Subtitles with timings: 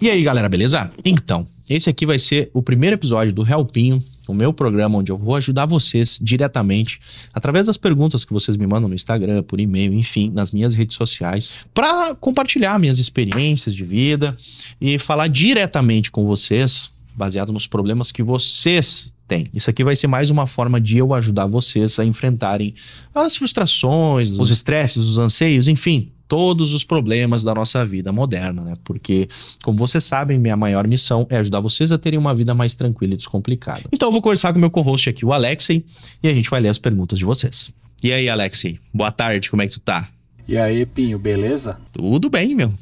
[0.00, 0.92] E aí, galera, beleza?
[1.04, 5.18] Então, esse aqui vai ser o primeiro episódio do Helpinho, o meu programa onde eu
[5.18, 7.00] vou ajudar vocês diretamente
[7.34, 10.94] através das perguntas que vocês me mandam no Instagram, por e-mail, enfim, nas minhas redes
[10.94, 14.36] sociais, para compartilhar minhas experiências de vida
[14.80, 19.46] e falar diretamente com vocês, baseado nos problemas que vocês têm.
[19.52, 22.72] Isso aqui vai ser mais uma forma de eu ajudar vocês a enfrentarem
[23.12, 28.76] as frustrações, os estresses, os anseios, enfim, todos os problemas da nossa vida moderna, né?
[28.84, 29.28] Porque,
[29.62, 33.14] como vocês sabem, minha maior missão é ajudar vocês a terem uma vida mais tranquila
[33.14, 33.84] e descomplicada.
[33.90, 35.84] Então eu vou conversar com meu co-host aqui, o Alexei,
[36.22, 37.72] e a gente vai ler as perguntas de vocês.
[38.04, 40.06] E aí, Alexei, boa tarde, como é que tu tá?
[40.46, 41.80] E aí, Pinho, beleza?
[41.92, 42.72] Tudo bem, meu.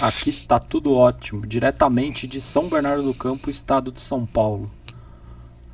[0.00, 4.70] Aqui tá tudo ótimo, diretamente de São Bernardo do Campo, estado de São Paulo.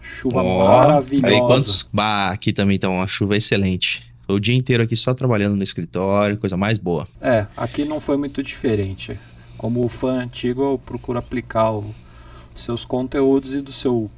[0.00, 1.34] Chuva oh, maravilhosa.
[1.34, 1.88] Aí, quantos...
[1.90, 4.13] bah, aqui também tá uma chuva excelente.
[4.26, 7.06] O dia inteiro aqui só trabalhando no escritório, coisa mais boa.
[7.20, 9.18] É, aqui não foi muito diferente.
[9.56, 11.94] Como fã antigo, eu procuro aplicar os
[12.54, 14.10] seus conteúdos e do seu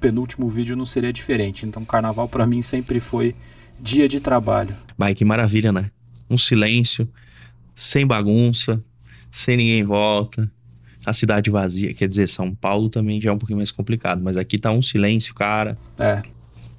[0.00, 1.66] penúltimo vídeo não seria diferente.
[1.66, 3.34] Então, carnaval para mim sempre foi
[3.80, 4.74] dia de trabalho.
[4.96, 5.90] Vai, que maravilha, né?
[6.30, 7.08] Um silêncio,
[7.74, 8.82] sem bagunça,
[9.30, 10.50] sem ninguém em volta.
[11.04, 14.36] A cidade vazia, quer dizer, São Paulo também já é um pouquinho mais complicado, mas
[14.36, 15.76] aqui tá um silêncio, cara.
[15.98, 16.22] É,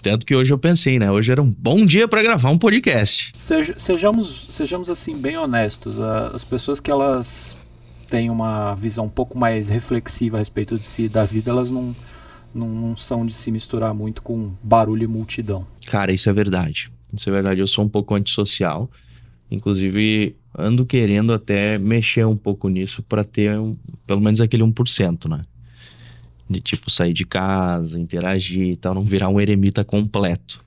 [0.05, 1.09] tanto que hoje eu pensei, né?
[1.09, 3.33] Hoje era um bom dia para gravar um podcast.
[3.75, 5.99] sejamos, sejamos assim, bem honestos.
[5.99, 7.57] As pessoas que elas
[8.07, 11.95] têm uma visão um pouco mais reflexiva a respeito de si, da vida, elas não,
[12.53, 15.65] não, não são de se misturar muito com barulho e multidão.
[15.87, 16.91] Cara, isso é verdade.
[17.11, 17.61] Isso é verdade.
[17.61, 18.87] Eu sou um pouco antissocial.
[19.49, 25.27] Inclusive, ando querendo até mexer um pouco nisso para ter um, pelo menos aquele 1%,
[25.27, 25.41] né?
[26.49, 30.63] De tipo sair de casa, interagir e tal, não virar um eremita completo.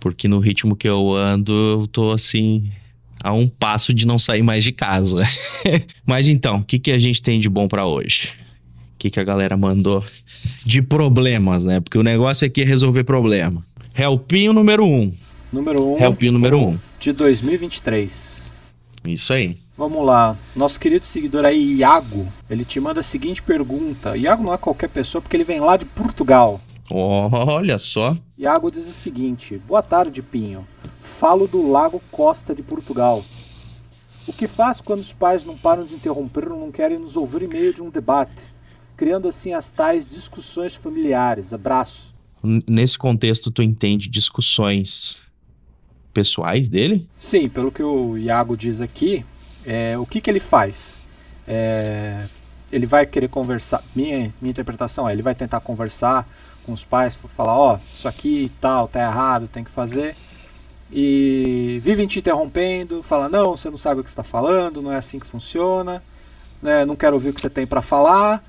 [0.00, 2.70] Porque no ritmo que eu ando, eu tô assim
[3.22, 5.22] a um passo de não sair mais de casa.
[6.06, 8.34] Mas então, o que, que a gente tem de bom para hoje?
[8.94, 10.04] O que, que a galera mandou
[10.64, 11.80] de problemas, né?
[11.80, 13.64] Porque o negócio aqui é resolver problema.
[13.96, 14.88] Helpinho número 1.
[14.88, 15.12] Um.
[15.52, 15.94] Número 1.
[15.94, 16.68] Um, Helpinho número 1.
[16.68, 16.78] Um.
[17.00, 18.52] De 2023.
[19.08, 19.56] Isso aí.
[19.76, 20.34] Vamos lá.
[20.54, 24.16] Nosso querido seguidor aí, Iago, ele te manda a seguinte pergunta.
[24.16, 26.60] Iago não é qualquer pessoa porque ele vem lá de Portugal.
[26.90, 28.16] Olha só.
[28.38, 30.66] Iago diz o seguinte: Boa tarde, Pinho.
[31.00, 33.22] Falo do Lago Costa de Portugal.
[34.26, 37.42] O que faz quando os pais não param de interromper ou não querem nos ouvir
[37.42, 38.42] em meio de um debate,
[38.96, 41.52] criando assim as tais discussões familiares?
[41.52, 42.14] Abraço.
[42.42, 45.26] Nesse contexto, tu entende discussões
[46.12, 47.06] pessoais dele?
[47.18, 49.24] Sim, pelo que o Iago diz aqui,
[49.66, 51.00] é, o que, que ele faz?
[51.46, 52.26] É,
[52.70, 53.82] ele vai querer conversar.
[53.94, 56.26] Minha, minha interpretação é: ele vai tentar conversar
[56.64, 60.16] com os pais, falar: Ó, oh, isso aqui e tal, tá errado, tem que fazer.
[60.90, 64.96] E vivem te interrompendo, fala: Não, você não sabe o que está falando, não é
[64.96, 66.02] assim que funciona,
[66.62, 68.42] né, não quero ouvir o que você tem para falar.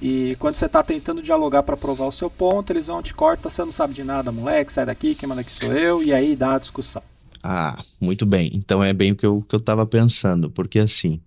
[0.00, 3.50] E quando você está tentando dialogar para provar o seu ponto, eles vão te cortar,
[3.50, 6.34] você não sabe de nada, moleque, sai daqui, quem manda aqui sou eu, e aí
[6.34, 7.02] dá a discussão.
[7.42, 8.50] Ah, muito bem.
[8.54, 11.20] Então é bem o que eu, que eu tava pensando, porque assim,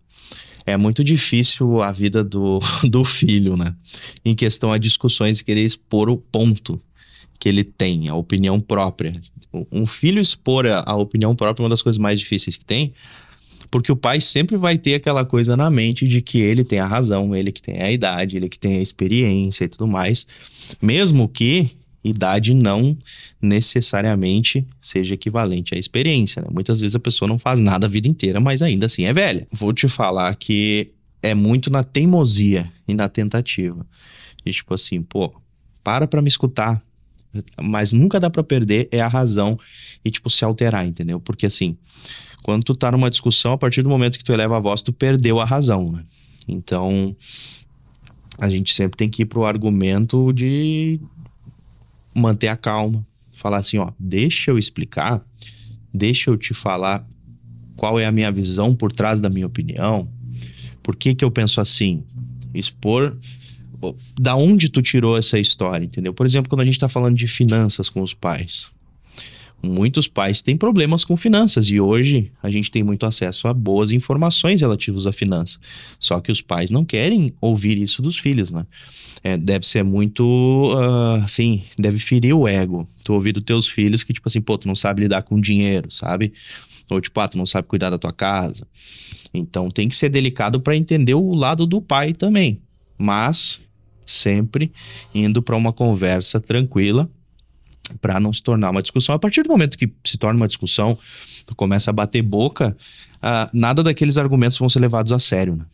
[0.66, 2.59] é muito difícil a vida do,
[2.90, 3.76] do filho, né?
[4.24, 6.81] Em questão a discussões e querer expor o ponto
[7.38, 9.22] que ele tem, a opinião própria.
[9.72, 12.94] Um filho expor a, a opinião própria é uma das coisas mais difíceis que tem,
[13.70, 16.88] porque o pai sempre vai ter aquela coisa na mente de que ele tem a
[16.88, 20.25] razão, ele que tem a idade, ele que tem a experiência e tudo mais.
[20.81, 21.72] Mesmo que
[22.06, 22.98] idade não
[23.42, 26.42] necessariamente seja equivalente à experiência.
[26.42, 26.48] Né?
[26.52, 29.48] Muitas vezes a pessoa não faz nada a vida inteira, mas ainda assim é velha.
[29.52, 33.86] Vou te falar que é muito na teimosia e na tentativa.
[34.46, 35.34] E tipo assim, pô,
[35.84, 36.82] para pra me escutar.
[37.62, 39.60] Mas nunca dá para perder é a razão
[40.04, 41.20] e, tipo, se alterar, entendeu?
[41.20, 41.78] Porque assim,
[42.42, 44.94] quando tu tá numa discussão, a partir do momento que tu eleva a voz, tu
[44.94, 46.06] perdeu a razão, né?
[46.48, 47.16] Então,
[48.40, 51.00] a gente sempre tem que ir pro argumento de,
[52.16, 53.06] manter a calma,
[53.36, 55.24] falar assim, ó, deixa eu explicar,
[55.94, 57.06] deixa eu te falar
[57.76, 60.09] qual é a minha visão por trás da minha opinião,
[60.81, 62.04] por que que eu penso assim,
[62.54, 63.18] expor
[64.19, 66.13] da onde tu tirou essa história, entendeu?
[66.13, 68.72] Por exemplo, quando a gente está falando de finanças com os pais,
[69.62, 73.92] muitos pais têm problemas com finanças e hoje a gente tem muito acesso a boas
[73.92, 75.60] informações relativas à finança.
[76.00, 78.66] Só que os pais não querem ouvir isso dos filhos, né?
[79.24, 82.88] É, deve ser muito, uh, assim, deve ferir o ego.
[83.04, 85.90] Tu ouvir dos teus filhos que, tipo assim, pô, tu não sabe lidar com dinheiro,
[85.90, 86.31] sabe?
[86.92, 88.68] Ou, tipo, ah, tu não sabe cuidar da tua casa.
[89.34, 92.62] Então tem que ser delicado para entender o lado do pai também.
[92.98, 93.62] Mas
[94.06, 94.72] sempre
[95.13, 97.10] indo para uma conversa tranquila
[98.02, 99.16] para não se tornar uma discussão.
[99.16, 100.98] A partir do momento que se torna uma discussão,
[101.46, 102.76] tu começa a bater boca,
[103.18, 105.66] uh, nada daqueles argumentos vão ser levados a sério, né?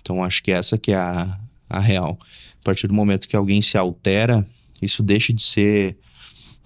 [0.00, 2.18] Então acho que essa que é a, a real.
[2.60, 4.46] A partir do momento que alguém se altera,
[4.80, 5.96] isso deixa de ser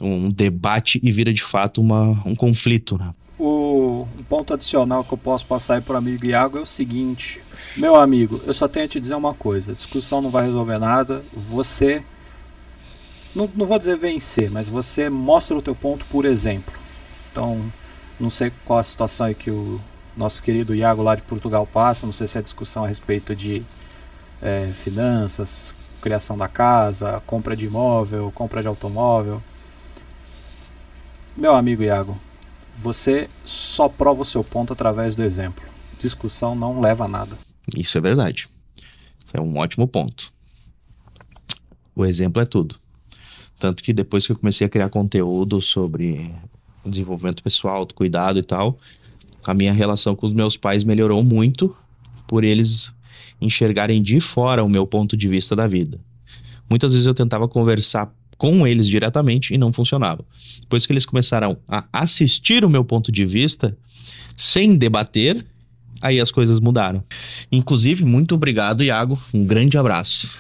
[0.00, 2.98] um debate e vira de fato uma, um conflito.
[2.98, 3.14] Né?
[3.38, 6.66] O um ponto adicional que eu posso passar aí para o amigo Iago é o
[6.66, 7.40] seguinte:
[7.76, 11.22] meu amigo, eu só tenho a te dizer uma coisa: discussão não vai resolver nada.
[11.32, 12.02] Você,
[13.34, 16.72] não, não vou dizer vencer, mas você mostra o teu ponto por exemplo.
[17.30, 17.60] Então,
[18.18, 19.80] não sei qual a situação aí que o
[20.16, 23.62] nosso querido Iago lá de Portugal passa, não sei se é discussão a respeito de
[24.42, 29.42] é, finanças, criação da casa, compra de imóvel, compra de automóvel.
[31.36, 32.18] Meu amigo Iago,
[32.76, 35.62] você só prova o seu ponto através do exemplo.
[36.00, 37.36] Discussão não leva a nada.
[37.76, 38.48] Isso é verdade.
[39.24, 40.32] Isso é um ótimo ponto.
[41.94, 42.79] O exemplo é tudo.
[43.60, 46.34] Tanto que depois que eu comecei a criar conteúdo sobre
[46.84, 48.78] desenvolvimento pessoal, cuidado e tal,
[49.46, 51.76] a minha relação com os meus pais melhorou muito
[52.26, 52.94] por eles
[53.38, 56.00] enxergarem de fora o meu ponto de vista da vida.
[56.70, 60.24] Muitas vezes eu tentava conversar com eles diretamente e não funcionava.
[60.62, 63.76] Depois que eles começaram a assistir o meu ponto de vista,
[64.34, 65.44] sem debater,
[66.00, 67.04] aí as coisas mudaram.
[67.52, 69.20] Inclusive, muito obrigado, Iago.
[69.34, 70.30] Um grande abraço.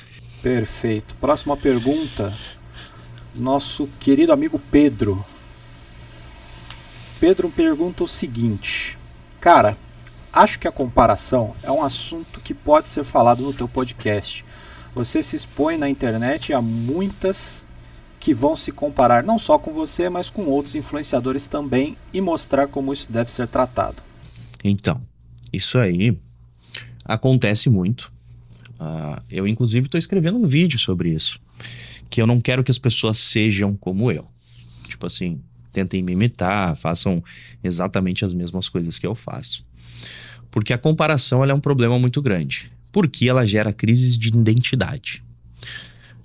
[0.42, 1.14] Perfeito.
[1.20, 2.32] Próxima pergunta.
[3.34, 5.24] Nosso querido amigo Pedro.
[7.20, 8.98] Pedro pergunta o seguinte:
[9.40, 9.76] Cara,
[10.32, 14.44] acho que a comparação é um assunto que pode ser falado no teu podcast.
[14.94, 17.64] Você se expõe na internet a muitas
[18.18, 22.68] que vão se comparar não só com você, mas com outros influenciadores também e mostrar
[22.68, 23.96] como isso deve ser tratado.
[24.62, 25.00] Então,
[25.52, 26.18] isso aí
[27.04, 28.12] acontece muito.
[28.78, 31.40] Uh, eu, inclusive, estou escrevendo um vídeo sobre isso.
[32.10, 34.26] Que eu não quero que as pessoas sejam como eu.
[34.88, 35.40] Tipo assim,
[35.72, 37.22] tentem me imitar, façam
[37.62, 39.64] exatamente as mesmas coisas que eu faço.
[40.50, 42.70] Porque a comparação é um problema muito grande.
[42.90, 45.22] Porque ela gera crises de identidade.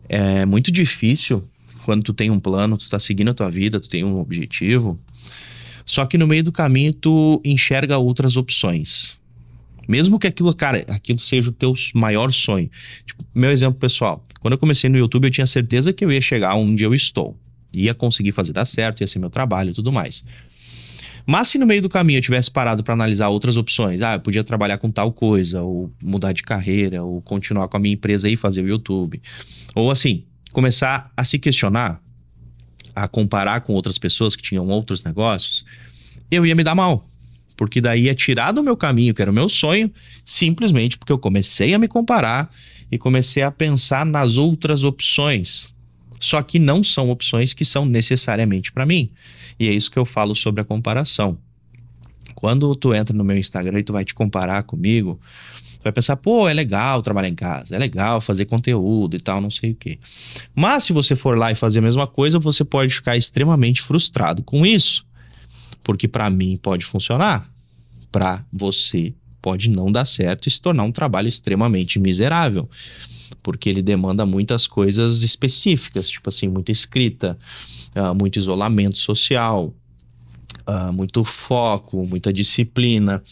[0.10, 1.48] É muito difícil
[1.84, 5.00] quando tu tem um plano, tu tá seguindo a tua vida, tu tem um objetivo.
[5.86, 9.16] Só que no meio do caminho tu enxerga outras opções.
[9.88, 12.72] Mesmo que aquilo, cara, aquilo seja o teu maior sonho.
[13.06, 16.22] Tipo, meu exemplo pessoal, quando eu comecei no YouTube, eu tinha certeza que eu ia
[16.22, 17.36] chegar onde eu estou
[17.74, 20.24] ia conseguir fazer dar certo, ia ser meu trabalho e tudo mais.
[21.26, 24.20] Mas se no meio do caminho eu tivesse parado para analisar outras opções, ah, eu
[24.20, 28.30] podia trabalhar com tal coisa, ou mudar de carreira, ou continuar com a minha empresa
[28.30, 29.20] e fazer o YouTube,
[29.74, 32.00] ou assim, começar a se questionar,
[32.96, 35.66] a comparar com outras pessoas que tinham outros negócios,
[36.30, 37.04] eu ia me dar mal.
[37.58, 39.92] Porque daí ia tirar do meu caminho, que era o meu sonho,
[40.24, 42.54] simplesmente porque eu comecei a me comparar
[42.96, 45.76] e comecei a pensar nas outras opções
[46.20, 49.10] só que não são opções que são necessariamente para mim.
[49.60, 51.38] E é isso que eu falo sobre a comparação.
[52.34, 55.20] Quando tu entra no meu Instagram e tu vai te comparar comigo,
[55.78, 59.40] tu vai pensar, pô, é legal trabalhar em casa, é legal fazer conteúdo e tal,
[59.40, 60.00] não sei o quê.
[60.54, 64.44] Mas se você for lá e fazer a mesma coisa, você pode ficar extremamente frustrado
[64.44, 65.06] com isso.
[65.84, 67.50] Porque para mim pode funcionar,
[68.12, 69.14] para você
[69.46, 72.68] pode não dar certo e se tornar um trabalho extremamente miserável
[73.44, 77.38] porque ele demanda muitas coisas específicas, tipo assim, muita escrita,
[77.96, 79.72] uh, muito isolamento social,
[80.68, 83.24] uh, muito foco, muita disciplina,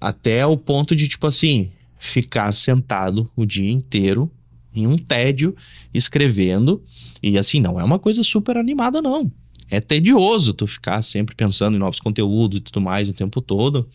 [0.00, 4.30] até o ponto de, tipo assim, ficar sentado o dia inteiro
[4.74, 5.54] em um tédio
[5.92, 6.82] escrevendo.
[7.22, 9.30] E assim, não é uma coisa super animada, não.
[9.70, 13.86] É tedioso tu ficar sempre pensando em novos conteúdos e tudo mais o tempo todo.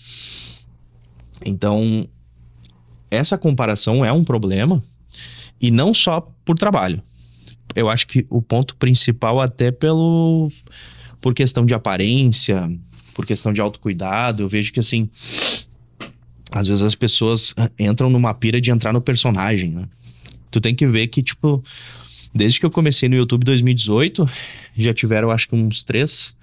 [1.46, 2.08] Então,
[3.10, 4.82] essa comparação é um problema,
[5.62, 7.02] e não só por trabalho.
[7.76, 10.52] Eu acho que o ponto principal, até pelo
[11.22, 12.70] por questão de aparência,
[13.14, 15.10] por questão de autocuidado, eu vejo que assim.
[16.52, 19.88] Às vezes as pessoas entram numa pira de entrar no personagem, né?
[20.52, 21.64] Tu tem que ver que, tipo,
[22.36, 24.30] desde que eu comecei no YouTube 2018,
[24.78, 26.36] já tiveram, acho que uns três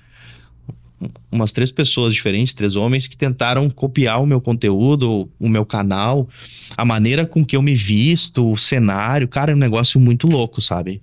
[1.31, 6.29] umas três pessoas diferentes, três homens, que tentaram copiar o meu conteúdo, o meu canal,
[6.77, 9.29] a maneira com que eu me visto, o cenário.
[9.29, 11.01] Cara, é um negócio muito louco, sabe?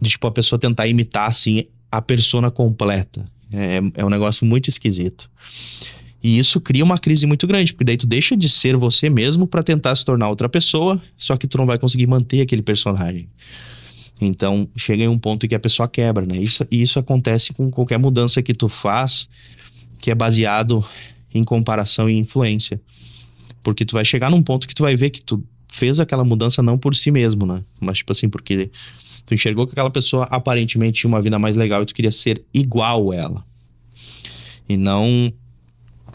[0.00, 3.24] De tipo, a pessoa tentar imitar, assim, a persona completa.
[3.52, 5.30] É, é um negócio muito esquisito.
[6.22, 9.46] E isso cria uma crise muito grande, porque daí tu deixa de ser você mesmo
[9.46, 13.28] para tentar se tornar outra pessoa, só que tu não vai conseguir manter aquele personagem.
[14.20, 16.38] Então, chega em um ponto que a pessoa quebra, né?
[16.38, 19.28] Isso, e isso acontece com qualquer mudança que tu faz,
[20.04, 20.84] que é baseado
[21.34, 22.78] em comparação e influência.
[23.62, 25.42] Porque tu vai chegar num ponto que tu vai ver que tu
[25.72, 27.62] fez aquela mudança não por si mesmo, né?
[27.80, 28.70] Mas, tipo assim, porque
[29.24, 32.44] tu enxergou que aquela pessoa aparentemente tinha uma vida mais legal e tu queria ser
[32.52, 33.46] igual a ela.
[34.68, 35.32] E não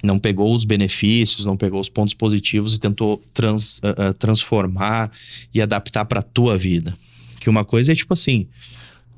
[0.04, 5.12] não pegou os benefícios, não pegou os pontos positivos e tentou trans, uh, uh, transformar
[5.52, 6.94] e adaptar para tua vida.
[7.40, 8.48] Que uma coisa é tipo assim: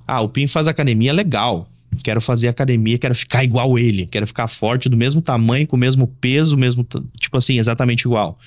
[0.08, 1.70] ah, o Pim faz academia legal.
[2.04, 5.80] Quero fazer academia, quero ficar igual ele, quero ficar forte, do mesmo tamanho, com o
[5.80, 6.86] mesmo peso, mesmo,
[7.20, 8.40] tipo assim, exatamente igual.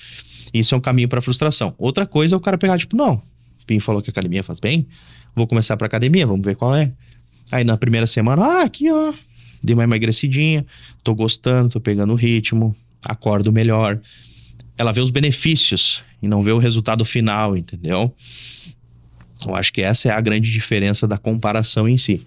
[0.53, 1.73] Isso é um caminho para frustração.
[1.77, 3.21] Outra coisa é o cara pegar, tipo, não,
[3.65, 4.87] Pim falou que academia faz bem,
[5.35, 6.91] vou começar para academia, vamos ver qual é.
[7.51, 9.13] Aí na primeira semana, ah, aqui ó,
[9.63, 10.65] dei uma emagrecidinha,
[11.03, 13.99] tô gostando, tô pegando o ritmo, acordo melhor.
[14.77, 18.13] Ela vê os benefícios e não vê o resultado final, entendeu?
[19.45, 22.25] Eu acho que essa é a grande diferença da comparação em si.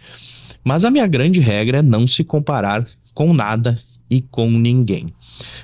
[0.65, 5.13] Mas a minha grande regra é não se comparar com nada e com ninguém.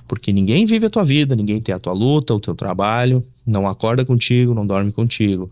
[0.07, 3.67] Porque ninguém vive a tua vida, ninguém tem a tua luta, o teu trabalho, não
[3.67, 5.51] acorda contigo, não dorme contigo.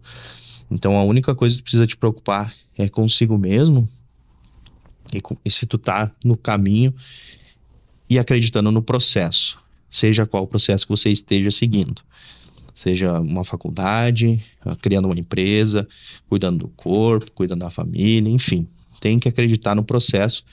[0.71, 3.89] Então a única coisa que precisa te preocupar é consigo mesmo
[5.13, 6.95] e, e se tu tá no caminho
[8.09, 9.59] e acreditando no processo,
[9.91, 12.03] seja qual processo que você esteja seguindo.
[12.75, 14.43] Seja uma faculdade,
[14.81, 15.87] criando uma empresa,
[16.27, 18.67] cuidando do corpo, cuidando da família, enfim.
[19.03, 20.45] Tem que acreditar no processo,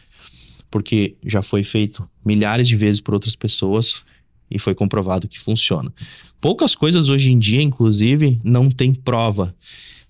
[0.72, 4.01] porque já foi feito milhares de vezes por outras pessoas
[4.50, 5.94] e foi comprovado que funciona.
[6.41, 9.56] Poucas coisas hoje em dia, inclusive, não tem prova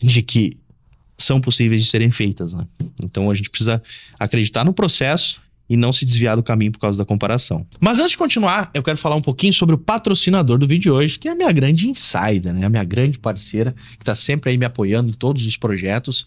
[0.01, 0.55] de que
[1.17, 2.53] são possíveis de serem feitas.
[2.53, 2.65] Né?
[3.03, 3.83] Então a gente precisa
[4.17, 7.67] acreditar no processo e não se desviar do caminho por causa da comparação.
[7.77, 10.91] Mas antes de continuar, eu quero falar um pouquinho sobre o patrocinador do vídeo de
[10.91, 12.65] hoje, que é a minha grande insider, né?
[12.65, 16.25] A minha grande parceira, que está sempre aí me apoiando em todos os projetos.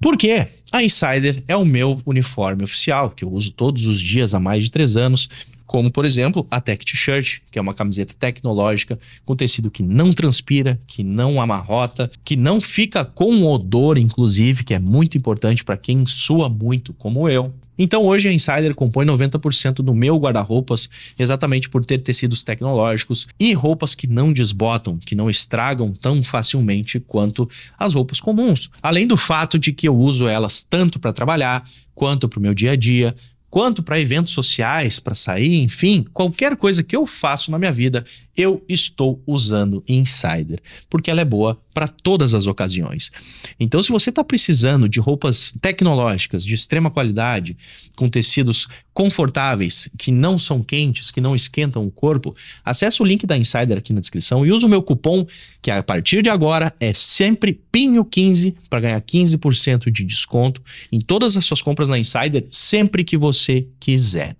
[0.00, 0.48] Por quê?
[0.72, 4.64] A Insider é o meu uniforme oficial, que eu uso todos os dias há mais
[4.64, 5.28] de três anos
[5.66, 10.12] como por exemplo a Tech T-shirt, que é uma camiseta tecnológica com tecido que não
[10.12, 15.76] transpira, que não amarrota, que não fica com odor, inclusive, que é muito importante para
[15.76, 17.52] quem sua muito, como eu.
[17.78, 20.88] Então hoje a Insider compõe 90% do meu guarda-roupas
[21.18, 27.00] exatamente por ter tecidos tecnológicos e roupas que não desbotam, que não estragam tão facilmente
[27.00, 28.70] quanto as roupas comuns.
[28.82, 31.64] Além do fato de que eu uso elas tanto para trabalhar
[31.94, 33.14] quanto para o meu dia a dia,
[33.54, 38.04] quanto para eventos sociais, para sair, enfim, qualquer coisa que eu faço na minha vida,
[38.36, 40.60] eu estou usando Insider,
[40.90, 43.10] porque ela é boa para todas as ocasiões.
[43.58, 47.56] Então, se você está precisando de roupas tecnológicas de extrema qualidade,
[47.96, 53.26] com tecidos confortáveis, que não são quentes, que não esquentam o corpo, acesse o link
[53.26, 55.26] da Insider aqui na descrição e use o meu cupom,
[55.60, 60.62] que a partir de agora é sempre PINHO15 para ganhar 15% de desconto
[60.92, 64.36] em todas as suas compras na Insider, sempre que você quiser.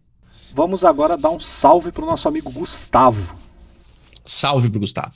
[0.55, 3.44] Vamos agora dar um salve para o nosso amigo Gustavo.
[4.25, 5.13] Salve pro Gustavo.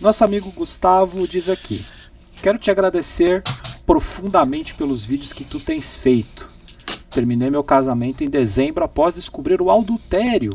[0.00, 1.82] Nosso amigo Gustavo diz aqui:
[2.42, 3.42] Quero te agradecer
[3.86, 6.48] profundamente pelos vídeos que tu tens feito.
[7.10, 10.52] Terminei meu casamento em dezembro após descobrir o adultério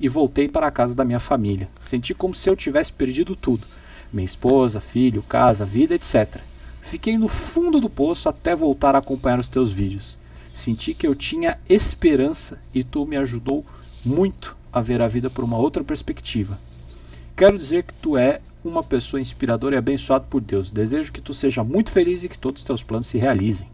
[0.00, 1.68] e voltei para a casa da minha família.
[1.78, 3.64] Senti como se eu tivesse perdido tudo:
[4.12, 6.40] minha esposa, filho, casa, vida, etc.
[6.82, 10.18] Fiquei no fundo do poço até voltar a acompanhar os teus vídeos.
[10.52, 13.64] Senti que eu tinha esperança e tu me ajudou
[14.04, 16.58] muito a ver a vida por uma outra perspectiva.
[17.36, 20.70] Quero dizer que tu é uma pessoa inspiradora e abençoada por Deus.
[20.70, 23.68] Desejo que tu seja muito feliz e que todos os teus planos se realizem.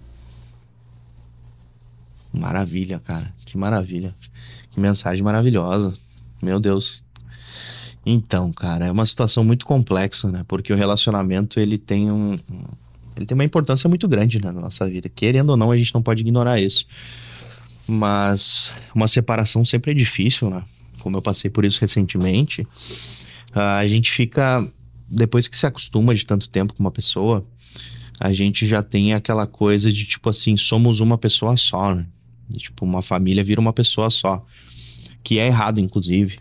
[2.32, 3.32] Maravilha, cara.
[3.44, 4.14] Que maravilha.
[4.70, 5.92] Que mensagem maravilhosa.
[6.40, 7.02] Meu Deus.
[8.04, 10.44] Então, cara, é uma situação muito complexa, né?
[10.46, 12.38] Porque o relacionamento, ele tem um
[13.16, 15.08] ele tem uma importância muito grande né, na nossa vida.
[15.08, 16.86] Querendo ou não, a gente não pode ignorar isso.
[17.88, 20.62] Mas uma separação sempre é difícil, né?
[21.06, 22.66] Como eu passei por isso recentemente,
[23.54, 24.68] a gente fica.
[25.08, 27.46] Depois que se acostuma de tanto tempo com uma pessoa,
[28.18, 32.08] a gente já tem aquela coisa de tipo assim, somos uma pessoa só, né?
[32.52, 34.44] E, tipo, uma família vira uma pessoa só.
[35.22, 36.40] Que é errado, inclusive,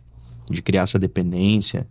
[0.50, 1.86] de criar essa dependência,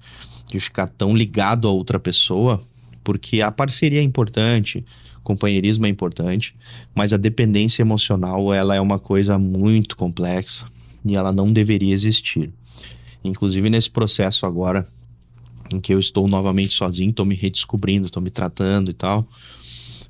[0.51, 2.61] de ficar tão ligado a outra pessoa,
[3.05, 4.85] porque a parceria é importante,
[5.23, 6.57] companheirismo é importante,
[6.93, 10.67] mas a dependência emocional, ela é uma coisa muito complexa
[11.05, 12.51] e ela não deveria existir.
[13.25, 14.87] Inclusive nesse processo agora,
[15.73, 19.27] em que eu estou novamente sozinho, estou me redescobrindo, estou me tratando e tal,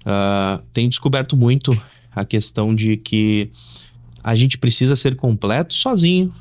[0.01, 1.71] uh, tenho descoberto muito
[2.15, 3.51] a questão de que
[4.23, 6.33] a gente precisa ser completo sozinho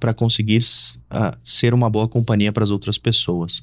[0.00, 3.62] para conseguir uh, ser uma boa companhia para as outras pessoas.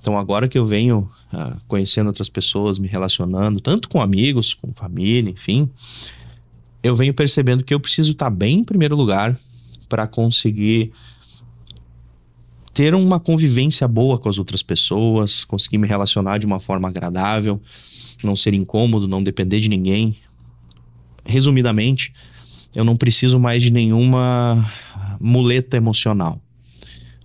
[0.00, 4.72] Então, agora que eu venho uh, conhecendo outras pessoas, me relacionando, tanto com amigos, com
[4.72, 5.68] família, enfim,
[6.82, 9.36] eu venho percebendo que eu preciso estar bem em primeiro lugar
[9.88, 10.92] para conseguir
[12.80, 17.60] ter uma convivência boa com as outras pessoas, conseguir me relacionar de uma forma agradável,
[18.24, 20.16] não ser incômodo, não depender de ninguém.
[21.22, 22.10] Resumidamente,
[22.74, 24.66] eu não preciso mais de nenhuma
[25.20, 26.40] muleta emocional.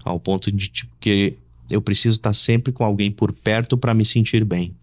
[0.04, 1.38] Ao ponto de tipo, que
[1.72, 4.76] eu preciso estar sempre com alguém por perto para me sentir bem.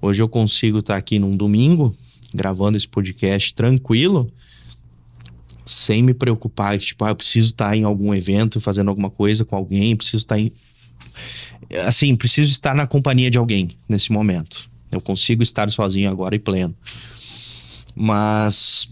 [0.00, 1.94] Hoje eu consigo estar aqui num domingo,
[2.34, 4.32] gravando esse podcast tranquilo,
[5.66, 9.56] sem me preocupar, tipo, ah, eu preciso estar em algum evento, fazendo alguma coisa com
[9.56, 10.52] alguém, preciso estar em.
[11.84, 14.68] Assim, preciso estar na companhia de alguém nesse momento.
[14.90, 16.74] Eu consigo estar sozinho agora e pleno.
[17.94, 18.88] Mas,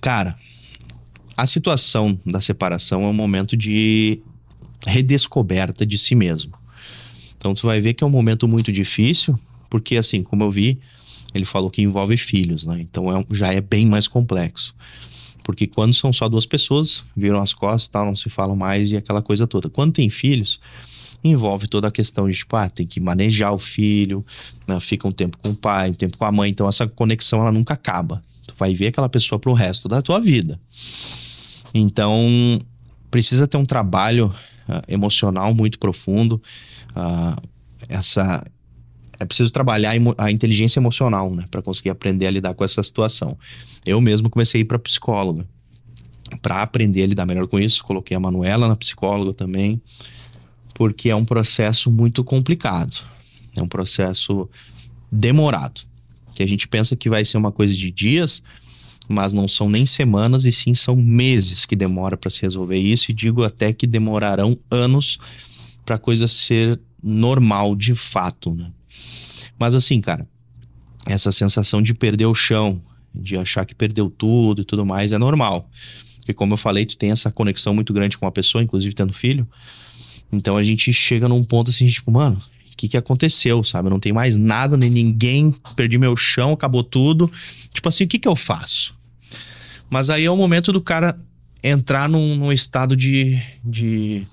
[0.00, 0.36] cara,
[1.36, 4.20] a situação da separação é um momento de
[4.86, 6.52] redescoberta de si mesmo.
[7.38, 9.38] Então, tu vai ver que é um momento muito difícil,
[9.70, 10.78] porque, assim, como eu vi,
[11.34, 12.80] ele falou que envolve filhos, né?
[12.80, 14.74] Então é, já é bem mais complexo.
[15.42, 18.96] Porque quando são só duas pessoas, viram as costas, tal, não se falam mais e
[18.96, 19.68] aquela coisa toda.
[19.68, 20.60] Quando tem filhos,
[21.22, 24.24] envolve toda a questão de, tipo, ah, tem que manejar o filho,
[24.66, 24.78] né?
[24.80, 26.50] fica um tempo com o pai, um tempo com a mãe.
[26.50, 28.22] Então essa conexão, ela nunca acaba.
[28.46, 30.60] Tu vai ver aquela pessoa pro resto da tua vida.
[31.72, 32.60] Então,
[33.10, 34.34] precisa ter um trabalho
[34.68, 36.42] uh, emocional muito profundo.
[36.90, 37.40] Uh,
[37.88, 38.44] essa
[39.20, 43.38] é preciso trabalhar a inteligência emocional, né, para conseguir aprender a lidar com essa situação.
[43.86, 45.46] Eu mesmo comecei a ir para psicóloga
[46.38, 47.82] para aprender a lidar melhor com isso.
[47.84, 49.80] Coloquei a Manuela na psicóloga também,
[50.74, 52.96] porque é um processo muito complicado.
[53.56, 54.48] É um processo
[55.10, 55.82] demorado.
[56.34, 58.42] Que a gente pensa que vai ser uma coisa de dias,
[59.08, 63.10] mas não são nem semanas e sim são meses que demora para se resolver isso
[63.10, 65.18] e digo até que demorarão anos
[65.84, 68.70] para a coisa ser normal de fato, né?
[69.60, 70.26] Mas assim, cara,
[71.04, 72.80] essa sensação de perder o chão,
[73.14, 75.68] de achar que perdeu tudo e tudo mais, é normal.
[76.16, 79.12] Porque, como eu falei, tu tem essa conexão muito grande com uma pessoa, inclusive tendo
[79.12, 79.46] filho.
[80.32, 82.40] Então a gente chega num ponto assim, tipo, mano,
[82.72, 83.88] o que, que aconteceu, sabe?
[83.88, 87.30] Eu não tem mais nada, nem ninguém, perdi meu chão, acabou tudo.
[87.74, 88.94] Tipo assim, o que, que eu faço?
[89.90, 91.18] Mas aí é o momento do cara
[91.62, 94.26] entrar num, num estado de, de.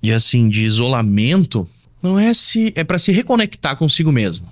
[0.00, 1.68] de assim, de isolamento
[2.02, 4.46] não é se é para se reconectar consigo mesmo,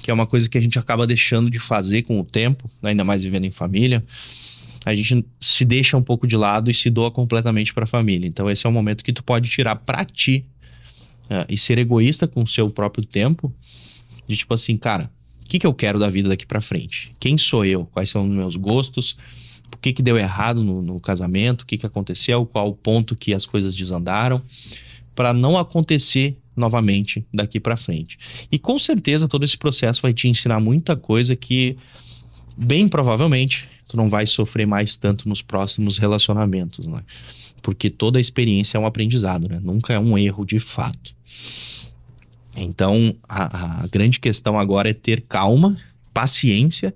[0.00, 3.04] que é uma coisa que a gente acaba deixando de fazer com o tempo, ainda
[3.04, 4.04] mais vivendo em família.
[4.84, 8.26] A gente se deixa um pouco de lado e se doa completamente para a família.
[8.26, 10.44] Então esse é o momento que tu pode tirar para ti
[11.26, 13.52] uh, e ser egoísta com o seu próprio tempo,
[14.26, 15.10] de tipo assim, cara,
[15.44, 17.14] o que, que eu quero da vida daqui para frente?
[17.20, 17.86] Quem sou eu?
[17.92, 19.16] Quais são os meus gostos?
[19.72, 21.62] O que, que deu errado no, no casamento?
[21.62, 22.44] O que, que aconteceu?
[22.46, 24.40] Qual o ponto que as coisas desandaram?
[25.14, 28.18] Para não acontecer novamente daqui para frente.
[28.50, 31.76] E com certeza todo esse processo vai te ensinar muita coisa que
[32.56, 37.02] bem provavelmente tu não vai sofrer mais tanto nos próximos relacionamentos, né?
[37.60, 39.60] Porque toda experiência é um aprendizado, né?
[39.62, 41.14] Nunca é um erro de fato.
[42.56, 45.76] Então, a, a grande questão agora é ter calma,
[46.12, 46.94] paciência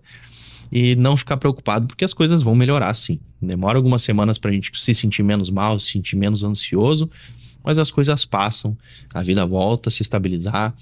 [0.70, 3.18] e não ficar preocupado, porque as coisas vão melhorar sim.
[3.40, 7.08] Demora algumas semanas para a gente se sentir menos mal, se sentir menos ansioso,
[7.66, 8.78] mas as coisas passam,
[9.12, 10.72] a vida volta a se estabilizar,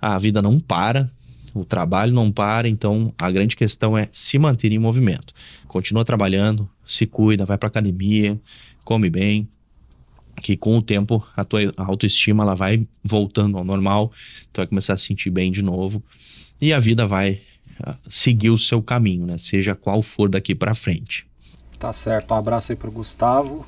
[0.00, 1.10] a vida não para,
[1.52, 5.34] o trabalho não para, então a grande questão é se manter em movimento.
[5.66, 8.40] Continua trabalhando, se cuida, vai para academia,
[8.84, 9.48] come bem,
[10.40, 14.12] que com o tempo a tua autoestima ela vai voltando ao normal,
[14.52, 16.00] tu vai começar a se sentir bem de novo
[16.60, 17.40] e a vida vai
[17.82, 19.36] ah, seguir o seu caminho, né?
[19.36, 21.26] Seja qual for daqui para frente.
[21.76, 22.32] Tá certo.
[22.32, 23.66] Um abraço aí pro Gustavo.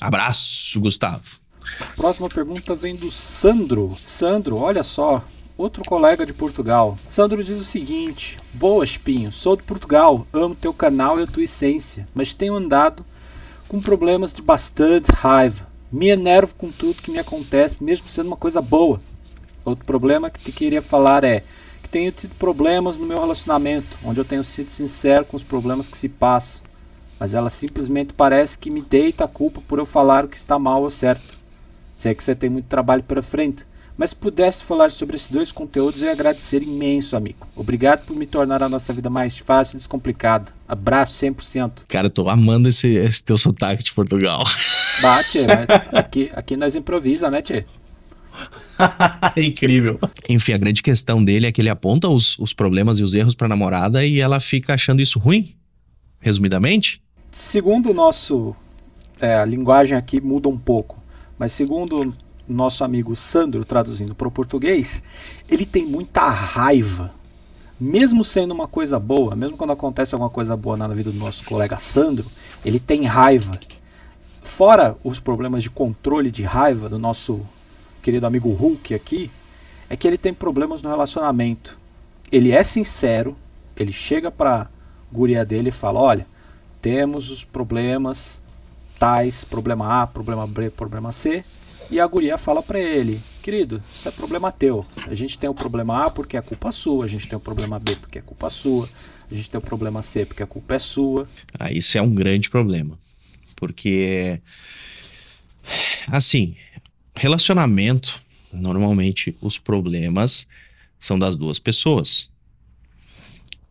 [0.00, 1.47] Abraço, Gustavo.
[1.96, 3.96] Próxima pergunta vem do Sandro.
[4.02, 5.24] Sandro, olha só,
[5.56, 6.98] outro colega de Portugal.
[7.08, 11.42] Sandro diz o seguinte: Boa, Espinho, sou de Portugal, amo teu canal e a tua
[11.42, 13.04] essência, mas tenho andado
[13.66, 15.66] com problemas de bastante raiva.
[15.90, 19.00] Me enervo com tudo que me acontece, mesmo sendo uma coisa boa.
[19.64, 21.42] Outro problema que te queria falar é
[21.82, 25.88] que tenho tido problemas no meu relacionamento, onde eu tenho sido sincero com os problemas
[25.88, 26.62] que se passam,
[27.18, 30.58] mas ela simplesmente parece que me deita a culpa por eu falar o que está
[30.58, 31.37] mal ou certo.
[31.98, 33.64] Sei que você tem muito trabalho pela frente,
[33.96, 37.44] mas se pudesse falar sobre esses dois conteúdos, eu ia agradecer imenso, amigo.
[37.56, 40.52] Obrigado por me tornar a nossa vida mais fácil e descomplicada.
[40.68, 41.72] Abraço 100%.
[41.88, 44.44] Cara, eu tô amando esse, esse teu sotaque de Portugal.
[45.02, 45.38] Bate,
[45.92, 47.64] aqui, aqui nós improvisa, né, Tchê?
[49.36, 49.98] Incrível.
[50.28, 53.34] Enfim, a grande questão dele é que ele aponta os, os problemas e os erros
[53.34, 55.56] pra namorada e ela fica achando isso ruim,
[56.20, 57.02] resumidamente?
[57.32, 58.54] Segundo o nosso.
[59.20, 60.97] É, a linguagem aqui muda um pouco.
[61.38, 62.12] Mas segundo
[62.48, 65.02] nosso amigo Sandro, traduzindo para o português,
[65.48, 67.12] ele tem muita raiva.
[67.80, 71.44] Mesmo sendo uma coisa boa, mesmo quando acontece alguma coisa boa na vida do nosso
[71.44, 72.26] colega Sandro,
[72.64, 73.58] ele tem raiva.
[74.42, 77.46] Fora os problemas de controle de raiva do nosso
[78.02, 79.30] querido amigo Hulk aqui,
[79.88, 81.78] é que ele tem problemas no relacionamento.
[82.32, 83.36] Ele é sincero,
[83.76, 84.68] ele chega para
[85.12, 86.26] guria dele e fala: "Olha,
[86.82, 88.42] temos os problemas
[88.98, 91.44] tais, problema A, problema B, problema C,
[91.90, 94.84] e a guria fala para ele, querido, isso é problema teu.
[95.06, 97.78] A gente tem o problema A porque é culpa sua, a gente tem o problema
[97.78, 98.88] B porque é culpa sua,
[99.30, 101.28] a gente tem o problema C porque a culpa é sua.
[101.58, 102.98] Ah, isso é um grande problema.
[103.56, 104.40] Porque,
[106.08, 106.56] assim,
[107.14, 108.20] relacionamento,
[108.52, 110.46] normalmente os problemas
[110.98, 112.30] são das duas pessoas.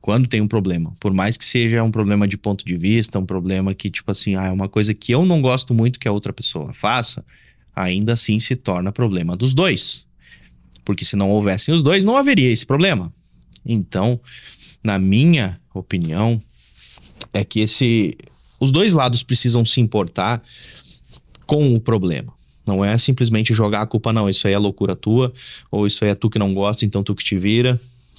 [0.07, 3.25] Quando tem um problema, por mais que seja um problema de ponto de vista, um
[3.25, 6.11] problema que, tipo assim, ah, é uma coisa que eu não gosto muito que a
[6.13, 7.25] outra pessoa faça,
[7.75, 10.07] ainda assim se torna problema dos dois.
[10.85, 13.11] Porque se não houvessem os dois, não haveria esse problema.
[13.65, 14.17] Então,
[14.81, 16.41] na minha opinião,
[17.33, 18.17] é que esse
[18.61, 20.41] os dois lados precisam se importar
[21.45, 22.31] com o problema.
[22.65, 25.33] Não é simplesmente jogar a culpa, não, isso aí é loucura tua,
[25.69, 27.77] ou isso aí é tu que não gosta, então tu que te vira.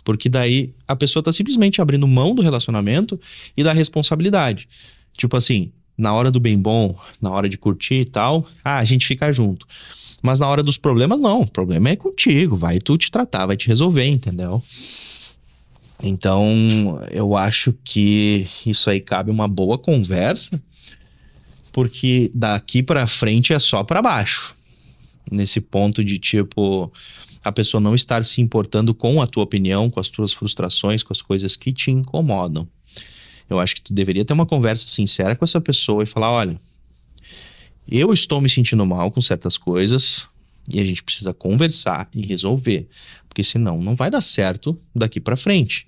[0.09, 3.21] Porque daí a pessoa tá simplesmente abrindo mão do relacionamento
[3.55, 4.67] e da responsabilidade.
[5.15, 8.85] Tipo assim, na hora do bem bom, na hora de curtir e tal, ah, a
[8.87, 9.67] gente fica junto.
[10.23, 11.43] Mas na hora dos problemas, não.
[11.43, 14.63] O problema é contigo, vai tu te tratar, vai te resolver, entendeu?
[16.03, 20.59] Então, eu acho que isso aí cabe uma boa conversa,
[21.71, 24.57] porque daqui para frente é só para baixo.
[25.31, 26.91] Nesse ponto de tipo
[27.45, 31.13] a pessoa não estar se importando com a tua opinião, com as tuas frustrações, com
[31.13, 32.69] as coisas que te incomodam.
[33.49, 36.61] Eu acho que tu deveria ter uma conversa sincera com essa pessoa e falar: olha,
[37.91, 40.29] eu estou me sentindo mal com certas coisas
[40.71, 42.87] e a gente precisa conversar e resolver,
[43.29, 45.87] porque senão não vai dar certo daqui para frente.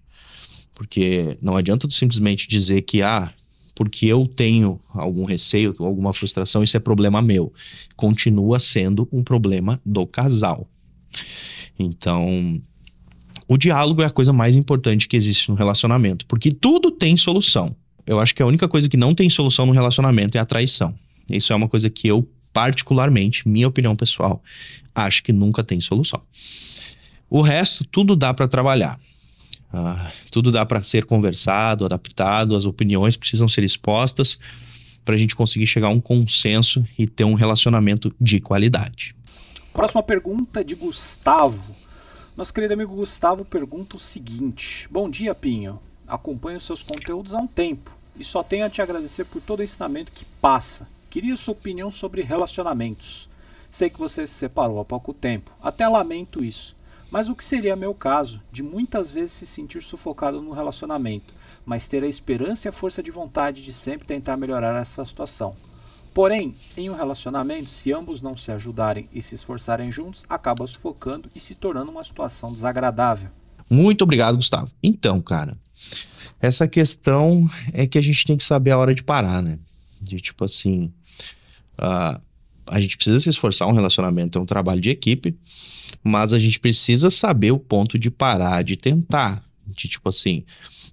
[0.75, 3.31] Porque não adianta tu simplesmente dizer que ah,
[3.75, 7.53] porque eu tenho algum receio, alguma frustração, isso é problema meu.
[7.97, 10.67] Continua sendo um problema do casal.
[11.79, 12.61] Então,
[13.49, 17.75] o diálogo é a coisa mais importante que existe no relacionamento, porque tudo tem solução.
[18.07, 20.95] Eu acho que a única coisa que não tem solução no relacionamento é a traição.
[21.29, 24.43] Isso é uma coisa que eu, particularmente, minha opinião pessoal,
[24.95, 26.21] acho que nunca tem solução.
[27.29, 28.99] O resto, tudo dá para trabalhar.
[29.73, 34.39] Ah, tudo dá para ser conversado, adaptado, as opiniões precisam ser expostas
[35.05, 39.15] para a gente conseguir chegar a um consenso e ter um relacionamento de qualidade.
[39.73, 41.75] Próxima pergunta de Gustavo.
[42.37, 45.79] Nosso querido amigo Gustavo pergunta o seguinte: Bom dia, Pinho.
[46.09, 49.63] Acompanho seus conteúdos há um tempo e só tenho a te agradecer por todo o
[49.63, 50.89] ensinamento que passa.
[51.09, 53.29] Queria sua opinião sobre relacionamentos.
[53.71, 56.75] Sei que você se separou há pouco tempo, até lamento isso.
[57.09, 61.33] Mas o que seria meu caso de muitas vezes se sentir sufocado no relacionamento,
[61.65, 65.55] mas ter a esperança e a força de vontade de sempre tentar melhorar essa situação?
[66.13, 71.31] Porém, em um relacionamento, se ambos não se ajudarem e se esforçarem juntos, acaba sufocando
[71.35, 73.31] e se tornando uma situação desagradável.
[73.69, 74.71] Muito obrigado, Gustavo.
[74.83, 75.57] Então, cara,
[76.41, 79.59] essa questão é que a gente tem que saber a hora de parar, né?
[80.01, 80.93] De tipo assim,
[81.79, 82.21] uh,
[82.67, 85.37] a gente precisa se esforçar, um relacionamento é um trabalho de equipe,
[86.03, 90.45] mas a gente precisa saber o ponto de parar, de tentar, de tipo assim,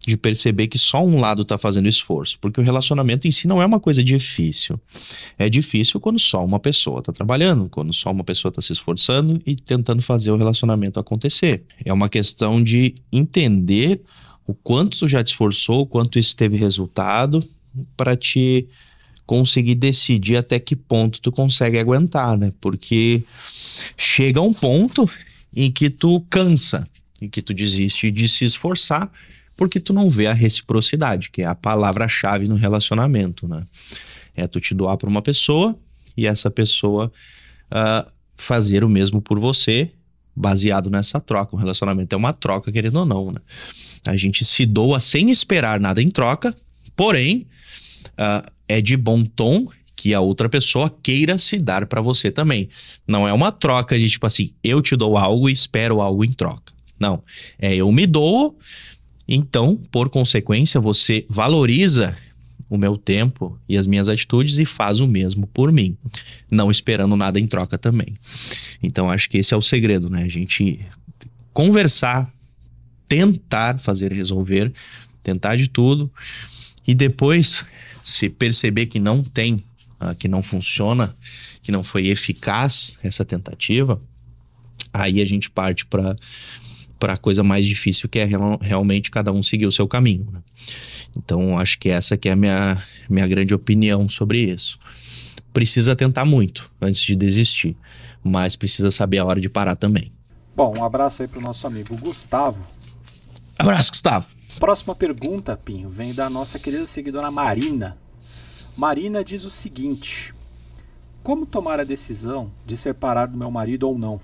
[0.08, 3.62] de perceber que só um lado está fazendo esforço, porque o relacionamento em si não
[3.62, 4.80] é uma coisa difícil.
[5.38, 9.42] É difícil quando só uma pessoa está trabalhando, quando só uma pessoa está se esforçando
[9.46, 11.64] e tentando fazer o relacionamento acontecer.
[11.84, 14.00] É uma questão de entender
[14.48, 17.46] o quanto tu já te esforçou, o quanto isso teve resultado
[17.98, 18.66] para te
[19.26, 22.54] conseguir decidir até que ponto tu consegue aguentar, né?
[22.62, 23.26] Porque
[23.98, 25.10] chega um ponto
[25.54, 26.88] em que tu cansa,
[27.22, 29.12] em que tu desiste de se esforçar
[29.58, 33.64] porque tu não vê a reciprocidade, que é a palavra-chave no relacionamento, né?
[34.36, 35.76] É tu te doar para uma pessoa
[36.16, 37.12] e essa pessoa
[37.72, 39.92] uh, fazer o mesmo por você,
[40.36, 41.56] baseado nessa troca.
[41.56, 43.40] O relacionamento é uma troca, querendo ou não, né?
[44.08, 46.56] A gente se doa sem esperar nada em troca,
[46.96, 47.48] porém,
[48.12, 52.70] uh, é de bom tom que a outra pessoa queira se dar para você também.
[53.08, 56.32] Não é uma troca de tipo assim, eu te dou algo e espero algo em
[56.32, 56.72] troca.
[57.00, 57.24] Não.
[57.60, 58.58] É eu me dou
[59.28, 62.16] então, por consequência, você valoriza
[62.70, 65.98] o meu tempo e as minhas atitudes e faz o mesmo por mim,
[66.50, 68.14] não esperando nada em troca também.
[68.82, 70.24] Então, acho que esse é o segredo, né?
[70.24, 70.86] A gente
[71.54, 72.32] conversar,
[73.08, 74.72] tentar fazer resolver,
[75.24, 76.12] tentar de tudo
[76.86, 77.66] e depois,
[78.04, 79.56] se perceber que não tem,
[80.02, 81.16] uh, que não funciona,
[81.62, 84.02] que não foi eficaz essa tentativa,
[84.94, 86.16] aí a gente parte para
[87.00, 90.28] para a coisa mais difícil, que é real, realmente cada um seguir o seu caminho.
[90.32, 90.40] Né?
[91.18, 92.78] Então, acho que essa que é a minha,
[93.10, 94.80] minha grande opinião sobre isso.
[95.54, 97.76] Precisa tentar muito antes de desistir,
[98.24, 100.12] mas precisa saber a hora de parar também.
[100.56, 102.68] Bom, um abraço aí para o nosso amigo Gustavo.
[103.58, 104.28] Abraço, Gustavo.
[104.60, 107.98] Próxima pergunta, Pinho, vem da nossa querida seguidora Marina.
[108.76, 110.34] Marina diz o seguinte:
[111.22, 114.20] Como tomar a decisão de separar do meu marido ou não?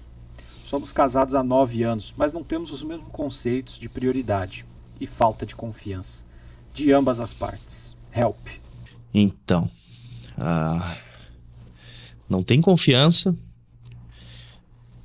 [0.63, 4.65] Somos casados há nove anos, mas não temos os mesmos conceitos de prioridade
[4.99, 6.25] e falta de confiança
[6.73, 7.95] de ambas as partes.
[8.11, 8.47] Help.
[9.13, 9.69] Então,
[10.37, 10.97] uh,
[12.27, 13.35] não tem confiança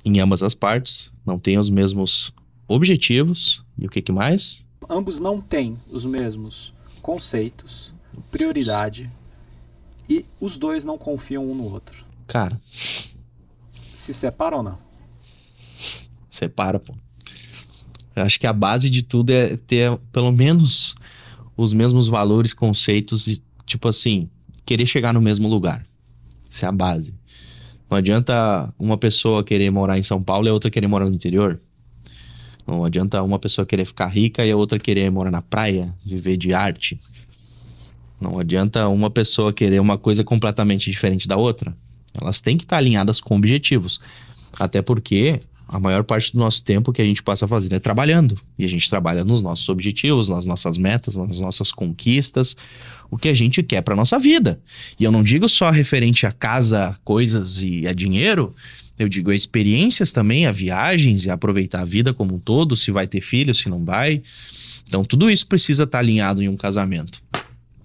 [0.03, 2.33] em ambas as partes, não tem os mesmos
[2.67, 4.65] objetivos e o que, que mais?
[4.89, 7.93] Ambos não têm os mesmos conceitos,
[8.31, 9.11] prioridade
[10.09, 12.03] e os dois não confiam um no outro.
[12.25, 12.59] Cara.
[13.95, 14.88] Se separam ou não?
[16.29, 16.93] Separa, pô.
[18.15, 20.95] Eu acho que a base de tudo é ter pelo menos
[21.55, 24.29] os mesmos valores, conceitos e, tipo assim,
[24.65, 25.85] querer chegar no mesmo lugar.
[26.49, 27.13] Isso é a base.
[27.89, 31.15] Não adianta uma pessoa querer morar em São Paulo e a outra querer morar no
[31.15, 31.59] interior.
[32.67, 36.37] Não adianta uma pessoa querer ficar rica e a outra querer morar na praia, viver
[36.37, 36.99] de arte.
[38.21, 41.75] Não adianta uma pessoa querer uma coisa completamente diferente da outra.
[42.21, 43.99] Elas têm que estar alinhadas com objetivos.
[44.59, 45.39] Até porque
[45.71, 48.39] a maior parte do nosso tempo que a gente passa fazendo é trabalhando.
[48.57, 52.57] E a gente trabalha nos nossos objetivos, nas nossas metas, nas nossas conquistas,
[53.09, 54.59] o que a gente quer para nossa vida.
[54.99, 58.53] E eu não digo só referente a casa, coisas e a dinheiro,
[58.97, 62.89] eu digo a experiências também, a viagens e aproveitar a vida como um todo, se
[62.89, 64.23] vai ter filho, se não vai.
[64.87, 67.21] Então tudo isso precisa estar alinhado em um casamento.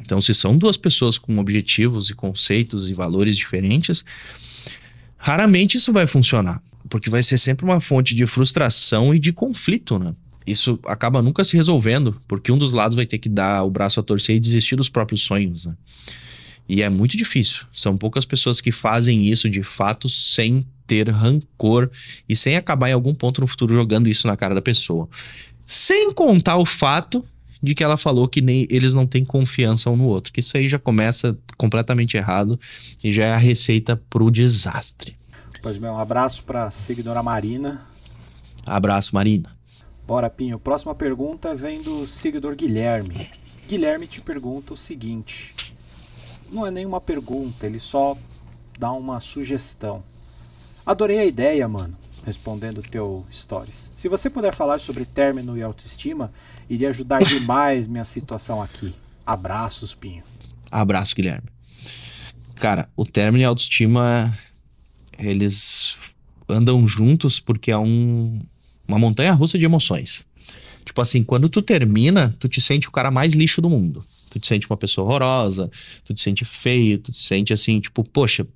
[0.00, 4.02] Então se são duas pessoas com objetivos e conceitos e valores diferentes,
[5.18, 6.62] raramente isso vai funcionar
[6.94, 10.14] porque vai ser sempre uma fonte de frustração e de conflito, né?
[10.46, 13.98] Isso acaba nunca se resolvendo, porque um dos lados vai ter que dar o braço
[13.98, 15.74] a torcer e desistir dos próprios sonhos, né?
[16.68, 17.64] E é muito difícil.
[17.72, 21.90] São poucas pessoas que fazem isso de fato sem ter rancor
[22.28, 25.08] e sem acabar em algum ponto no futuro jogando isso na cara da pessoa.
[25.66, 27.24] Sem contar o fato
[27.60, 30.56] de que ela falou que nem eles não têm confiança um no outro, que isso
[30.56, 32.56] aí já começa completamente errado
[33.02, 35.16] e já é a receita pro desastre.
[35.64, 37.80] Pois bem, um abraço para a seguidora Marina.
[38.66, 39.56] Abraço, Marina.
[40.06, 40.58] Bora, Pinho.
[40.58, 43.30] Próxima pergunta vem do seguidor Guilherme.
[43.66, 45.54] Guilherme te pergunta o seguinte:
[46.52, 48.14] não é nenhuma pergunta, ele só
[48.78, 50.04] dá uma sugestão.
[50.84, 51.96] Adorei a ideia, mano,
[52.26, 53.90] respondendo teu stories.
[53.94, 56.30] Se você puder falar sobre término e autoestima,
[56.68, 58.94] iria ajudar demais minha situação aqui.
[59.24, 60.24] Abraços, Pinho.
[60.70, 61.48] Abraço, Guilherme.
[62.54, 64.30] Cara, o término e autoestima
[65.18, 65.96] eles
[66.48, 68.40] andam juntos porque é um,
[68.86, 70.26] uma montanha russa de emoções.
[70.84, 74.04] Tipo assim, quando tu termina, tu te sente o cara mais lixo do mundo.
[74.30, 75.70] Tu te sente uma pessoa horrorosa,
[76.04, 78.46] tu te sente feio, tu te sente assim, tipo, poxa,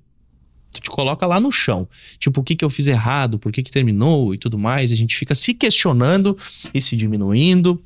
[0.71, 1.87] tu te coloca lá no chão.
[2.19, 4.91] Tipo, o que que eu fiz errado, por que que terminou e tudo mais.
[4.91, 6.37] A gente fica se questionando
[6.73, 7.81] e se diminuindo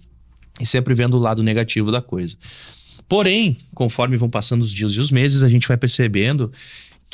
[0.60, 2.36] e sempre vendo o lado negativo da coisa.
[3.08, 6.52] Porém, conforme vão passando os dias e os meses, a gente vai percebendo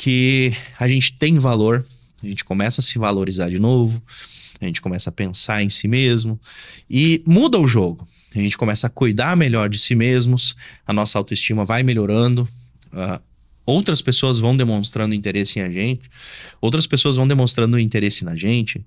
[0.00, 1.84] que a gente tem valor,
[2.22, 4.02] a gente começa a se valorizar de novo,
[4.58, 6.40] a gente começa a pensar em si mesmo
[6.88, 8.08] e muda o jogo.
[8.34, 12.48] A gente começa a cuidar melhor de si mesmos, a nossa autoestima vai melhorando,
[12.94, 13.20] uh,
[13.66, 16.08] outras pessoas vão demonstrando interesse em a gente,
[16.62, 18.80] outras pessoas vão demonstrando interesse na gente,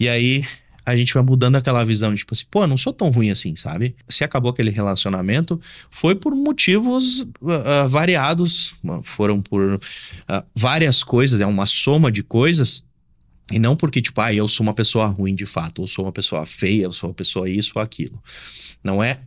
[0.00, 0.44] e aí
[0.90, 3.94] a gente vai mudando aquela visão, tipo assim, pô, não sou tão ruim assim, sabe?
[4.08, 9.80] Se acabou aquele relacionamento, foi por motivos uh, variados, foram por uh,
[10.54, 12.84] várias coisas, é uma soma de coisas,
[13.50, 16.12] e não porque, tipo, ah, eu sou uma pessoa ruim de fato, ou sou uma
[16.12, 18.22] pessoa feia, eu sou uma pessoa isso ou aquilo.
[18.82, 19.18] Não é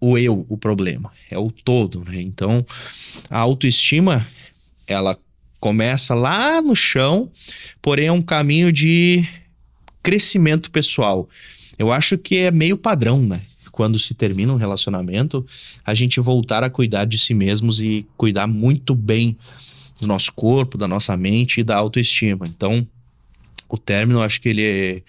[0.00, 2.20] o eu o problema, é o todo, né?
[2.20, 2.64] Então,
[3.28, 4.26] a autoestima,
[4.86, 5.18] ela
[5.58, 7.30] começa lá no chão,
[7.82, 9.26] porém é um caminho de
[10.02, 11.28] crescimento pessoal.
[11.78, 13.40] Eu acho que é meio padrão, né?
[13.70, 15.46] Quando se termina um relacionamento,
[15.84, 19.36] a gente voltar a cuidar de si mesmos e cuidar muito bem
[20.00, 22.46] do nosso corpo, da nossa mente e da autoestima.
[22.46, 22.86] Então,
[23.68, 25.02] o término, acho que ele é,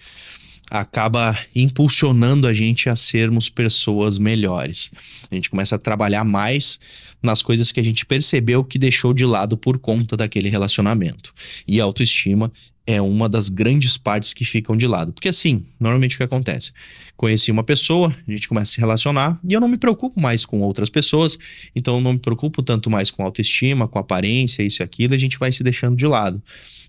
[0.70, 4.90] acaba impulsionando a gente a sermos pessoas melhores.
[5.30, 6.78] A gente começa a trabalhar mais
[7.22, 11.34] nas coisas que a gente percebeu que deixou de lado por conta daquele relacionamento.
[11.66, 12.52] E autoestima
[12.86, 15.12] é uma das grandes partes que ficam de lado.
[15.12, 16.72] Porque assim, normalmente o que acontece?
[17.16, 20.44] Conheci uma pessoa, a gente começa a se relacionar e eu não me preocupo mais
[20.44, 21.38] com outras pessoas,
[21.74, 25.38] então não me preocupo tanto mais com autoestima, com aparência, isso e aquilo, a gente
[25.38, 26.42] vai se deixando de lado.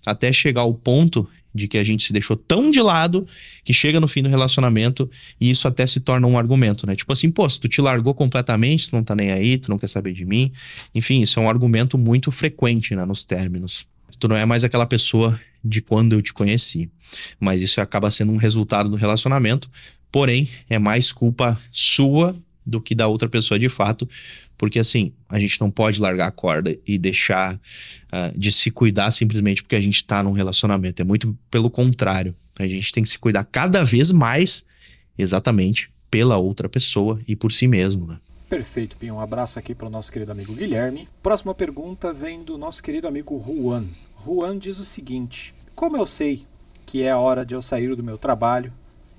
[0.04, 3.26] Até chegar ao ponto de que a gente se deixou tão de lado
[3.62, 6.96] que chega no fim do relacionamento e isso até se torna um argumento, né?
[6.96, 9.78] Tipo assim, pô, se tu te largou completamente, tu não tá nem aí, tu não
[9.78, 10.50] quer saber de mim.
[10.94, 13.86] Enfim, isso é um argumento muito frequente né, nos términos.
[14.18, 16.90] Tu não é mais aquela pessoa de quando eu te conheci.
[17.38, 19.70] Mas isso acaba sendo um resultado do relacionamento.
[20.10, 24.08] Porém, é mais culpa sua do que da outra pessoa de fato,
[24.56, 29.10] porque assim, a gente não pode largar a corda e deixar uh, de se cuidar
[29.10, 31.02] simplesmente porque a gente está num relacionamento.
[31.02, 32.34] É muito pelo contrário.
[32.58, 34.64] A gente tem que se cuidar cada vez mais,
[35.18, 38.06] exatamente, pela outra pessoa e por si mesmo.
[38.06, 38.18] Né?
[38.48, 39.14] Perfeito, Pinho.
[39.14, 41.08] Um abraço aqui para o nosso querido amigo Guilherme.
[41.22, 43.86] Próxima pergunta vem do nosso querido amigo Juan.
[44.24, 46.46] Juan diz o seguinte: Como eu sei
[46.86, 48.72] que é a hora de eu sair do meu trabalho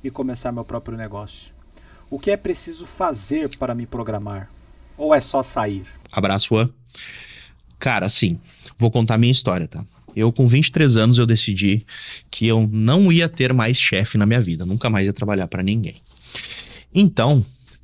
[0.03, 1.53] e começar meu próprio negócio?
[2.09, 4.49] O que é preciso fazer para me programar?
[4.97, 5.85] Ou é só sair?
[6.11, 6.69] Abraço, Juan.
[7.79, 8.39] Cara, sim,
[8.77, 9.83] vou contar minha história, tá?
[10.15, 11.85] Eu, com 23 anos, eu decidi
[12.29, 15.63] que eu não ia ter mais chefe na minha vida, nunca mais ia trabalhar para
[15.63, 15.95] ninguém.
[16.93, 17.43] Então,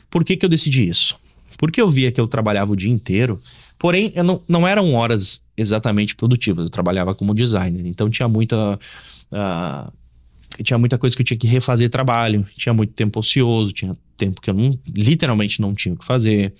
[0.10, 1.20] por que, que eu decidi isso?
[1.58, 3.42] Porque eu via que eu trabalhava o dia inteiro,
[3.80, 8.78] porém, não, não eram horas exatamente produtivas, eu trabalhava como designer, então tinha muita.
[9.32, 10.00] Uh,
[10.62, 14.42] tinha muita coisa que eu tinha que refazer trabalho, tinha muito tempo ocioso, tinha tempo
[14.42, 16.54] que eu não, literalmente não tinha o que fazer.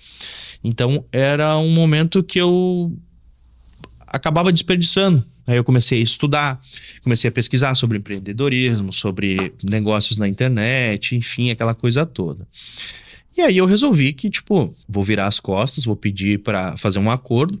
[0.64, 2.96] Então era um momento que eu
[4.06, 5.22] acabava desperdiçando.
[5.46, 6.60] Aí eu comecei a estudar,
[7.02, 12.46] comecei a pesquisar sobre empreendedorismo, sobre negócios na internet, enfim, aquela coisa toda.
[13.40, 17.10] E aí eu resolvi que, tipo, vou virar as costas, vou pedir para fazer um
[17.10, 17.58] acordo.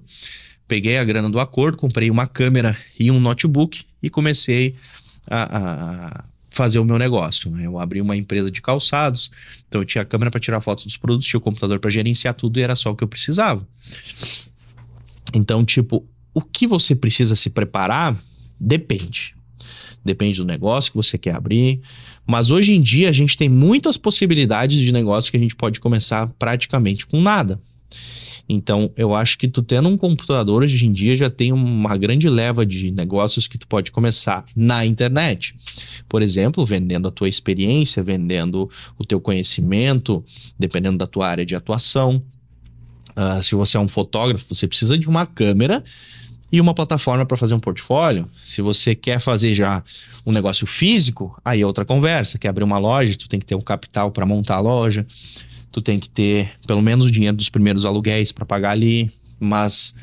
[0.68, 4.74] Peguei a grana do acordo, comprei uma câmera e um notebook e comecei
[5.26, 7.50] a, a fazer o meu negócio.
[7.50, 7.64] Né?
[7.64, 9.30] Eu abri uma empresa de calçados,
[9.66, 12.34] então eu tinha a câmera para tirar fotos dos produtos, tinha o computador para gerenciar
[12.34, 13.66] tudo e era só o que eu precisava.
[15.32, 18.22] Então, tipo, o que você precisa se preparar
[18.60, 19.34] depende.
[20.04, 21.80] Depende do negócio que você quer abrir.
[22.26, 25.80] Mas hoje em dia a gente tem muitas possibilidades de negócio que a gente pode
[25.80, 27.60] começar praticamente com nada.
[28.52, 32.28] Então, eu acho que tu tendo um computador hoje em dia já tem uma grande
[32.28, 35.54] leva de negócios que tu pode começar na internet.
[36.08, 40.24] Por exemplo, vendendo a tua experiência, vendendo o teu conhecimento,
[40.58, 42.20] dependendo da tua área de atuação.
[43.10, 45.84] Uh, se você é um fotógrafo, você precisa de uma câmera
[46.52, 48.28] e uma plataforma para fazer um portfólio.
[48.44, 49.82] Se você quer fazer já
[50.26, 52.38] um negócio físico, aí é outra conversa.
[52.38, 55.06] Quer abrir uma loja, tu tem que ter um capital para montar a loja,
[55.70, 59.10] tu tem que ter pelo menos o dinheiro dos primeiros aluguéis para pagar ali.
[59.38, 59.94] Mas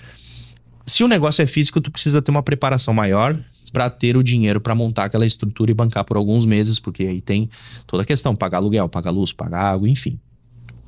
[0.86, 3.38] se o negócio é físico, tu precisa ter uma preparação maior
[3.74, 7.22] para ter o dinheiro para montar aquela estrutura e bancar por alguns meses, porque aí
[7.22, 7.50] tem
[7.86, 10.18] toda a questão, pagar aluguel, pagar luz, pagar água, enfim.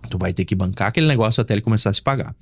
[0.10, 2.36] Tu vai ter que bancar aquele negócio até ele começar a se pagar.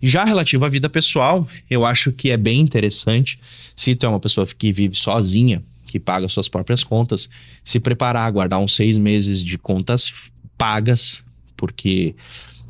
[0.00, 3.38] Já relativo à vida pessoal, eu acho que é bem interessante
[3.74, 7.28] se tu é uma pessoa que vive sozinha, que paga suas próprias contas,
[7.64, 10.12] se preparar, guardar uns seis meses de contas
[10.56, 11.22] pagas,
[11.56, 12.14] porque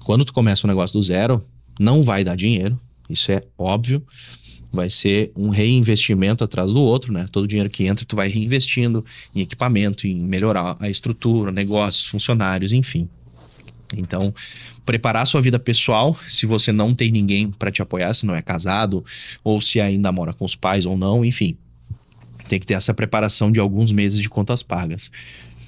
[0.05, 1.45] quando tu começa um negócio do zero,
[1.79, 4.03] não vai dar dinheiro, isso é óbvio.
[4.71, 7.27] Vai ser um reinvestimento atrás do outro, né?
[7.33, 9.03] Todo o dinheiro que entra, tu vai reinvestindo
[9.35, 13.09] em equipamento, em melhorar a estrutura, negócios, funcionários, enfim.
[13.97, 14.35] Então,
[14.85, 18.43] preparar sua vida pessoal, se você não tem ninguém para te apoiar, se não é
[18.43, 19.05] casado,
[19.43, 21.57] ou se ainda mora com os pais ou não, enfim.
[22.49, 25.11] Tem que ter essa preparação de alguns meses de contas pagas.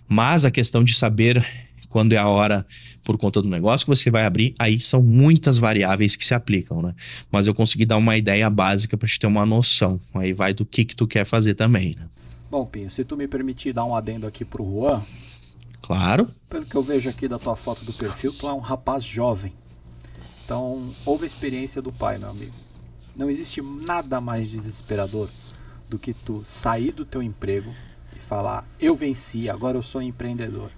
[0.09, 1.47] Mas a questão de saber
[1.89, 2.65] quando é a hora
[3.05, 6.81] por conta do negócio que você vai abrir, aí são muitas variáveis que se aplicam,
[6.81, 6.95] né?
[7.31, 10.01] Mas eu consegui dar uma ideia básica para te ter uma noção.
[10.15, 12.07] Aí vai do que que tu quer fazer também, né?
[12.51, 15.03] Bom, Pinho, se tu me permitir dar um adendo aqui pro Juan,
[15.83, 16.29] Claro.
[16.49, 19.53] Pelo que eu vejo aqui da tua foto do perfil, tu é um rapaz jovem.
[20.45, 22.55] Então, houve a experiência do pai, meu amigo.
[23.15, 25.29] Não existe nada mais desesperador
[25.89, 27.73] do que tu sair do teu emprego
[28.17, 30.71] e falar: "Eu venci, agora eu sou empreendedor".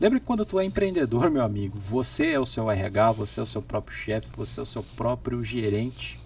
[0.00, 3.42] Lembre que quando tu é empreendedor, meu amigo, você é o seu RH, você é
[3.42, 6.18] o seu próprio chefe, você é o seu próprio gerente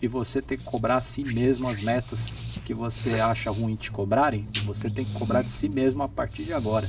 [0.00, 3.90] e você tem que cobrar a si mesmo as metas que você acha ruim te
[3.90, 6.88] cobrarem, você tem que cobrar de si mesmo a partir de agora.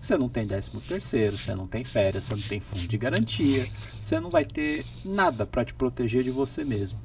[0.00, 3.66] Você não tem décimo terceiro, você não tem férias, você não tem fundo de garantia,
[4.00, 7.00] você não vai ter nada para te proteger de você mesmo.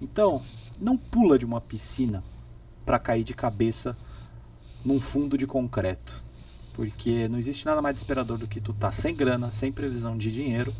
[0.00, 0.42] Então,
[0.80, 2.24] não pula de uma piscina
[2.86, 3.96] para cair de cabeça
[4.84, 6.24] num fundo de concreto.
[6.72, 10.32] Porque não existe nada mais desesperador do que tu tá sem grana, sem previsão de
[10.32, 10.74] dinheiro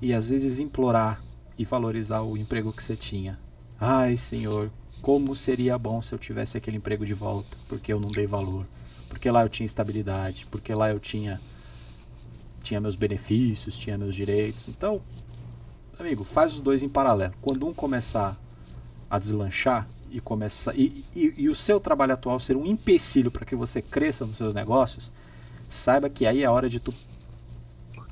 [0.00, 1.22] e às vezes implorar
[1.56, 3.38] e valorizar o emprego que você tinha.
[3.78, 8.08] Ai, Senhor, como seria bom se eu tivesse aquele emprego de volta, porque eu não
[8.08, 8.66] dei valor
[9.12, 11.38] porque lá eu tinha estabilidade, porque lá eu tinha
[12.62, 14.68] tinha meus benefícios, tinha meus direitos.
[14.68, 15.02] Então,
[15.98, 17.34] amigo, faz os dois em paralelo.
[17.42, 18.40] Quando um começar
[19.10, 23.44] a deslanchar e começar e, e, e o seu trabalho atual ser um empecilho para
[23.44, 25.12] que você cresça nos seus negócios,
[25.68, 26.94] saiba que aí é hora de tu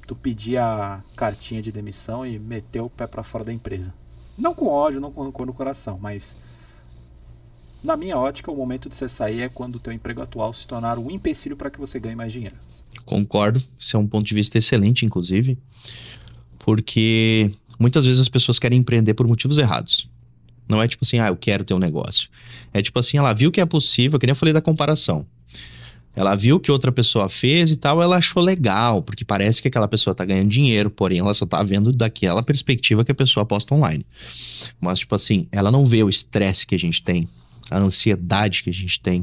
[0.06, 3.94] tu pedir a cartinha de demissão e meter o pé para fora da empresa.
[4.36, 6.36] Não com ódio, não com rancor no coração, mas
[7.84, 10.66] na minha ótica, o momento de você sair é quando o teu emprego atual se
[10.66, 12.56] tornar um empecilho para que você ganhe mais dinheiro.
[13.04, 15.58] Concordo, isso é um ponto de vista excelente, inclusive,
[16.58, 20.08] porque muitas vezes as pessoas querem empreender por motivos errados.
[20.68, 22.28] Não é tipo assim, ah, eu quero ter um negócio.
[22.72, 25.26] É tipo assim, ela viu que é possível, que nem eu falei da comparação.
[26.14, 29.88] Ela viu que outra pessoa fez e tal, ela achou legal, porque parece que aquela
[29.88, 33.74] pessoa tá ganhando dinheiro, porém ela só tá vendo daquela perspectiva que a pessoa posta
[33.74, 34.04] online.
[34.80, 37.28] Mas, tipo assim, ela não vê o estresse que a gente tem,
[37.70, 39.22] a ansiedade que a gente tem,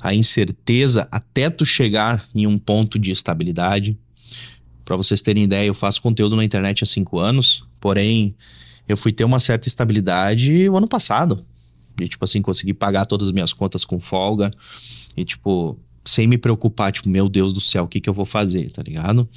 [0.00, 3.98] a incerteza até tu chegar em um ponto de estabilidade.
[4.84, 8.34] Para vocês terem ideia, eu faço conteúdo na internet há cinco anos, porém
[8.88, 11.44] eu fui ter uma certa estabilidade o ano passado.
[12.00, 14.50] E, tipo assim, consegui pagar todas as minhas contas com folga.
[15.16, 18.26] E, tipo, sem me preocupar, tipo, meu Deus do céu, o que, que eu vou
[18.26, 19.28] fazer, tá ligado?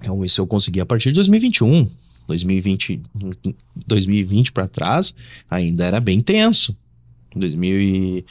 [0.00, 1.88] Então, isso eu consegui a partir de 2021.
[2.26, 3.00] 2020,
[3.86, 5.14] 2020 para trás,
[5.48, 6.76] ainda era bem tenso.
[7.34, 8.24] 2000 e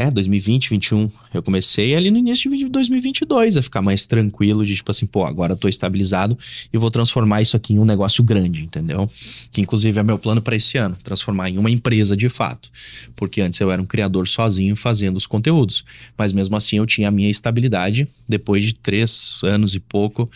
[0.00, 1.10] é, 2020, 2021.
[1.34, 5.24] Eu comecei ali no início de 2022 a ficar mais tranquilo, de tipo assim, pô,
[5.24, 6.38] agora eu tô estabilizado
[6.72, 9.10] e vou transformar isso aqui em um negócio grande, entendeu?
[9.52, 12.70] Que inclusive é meu plano para esse ano, transformar em uma empresa de fato.
[13.14, 15.84] Porque antes eu era um criador sozinho fazendo os conteúdos,
[16.16, 20.30] mas mesmo assim eu tinha a minha estabilidade depois de três anos e pouco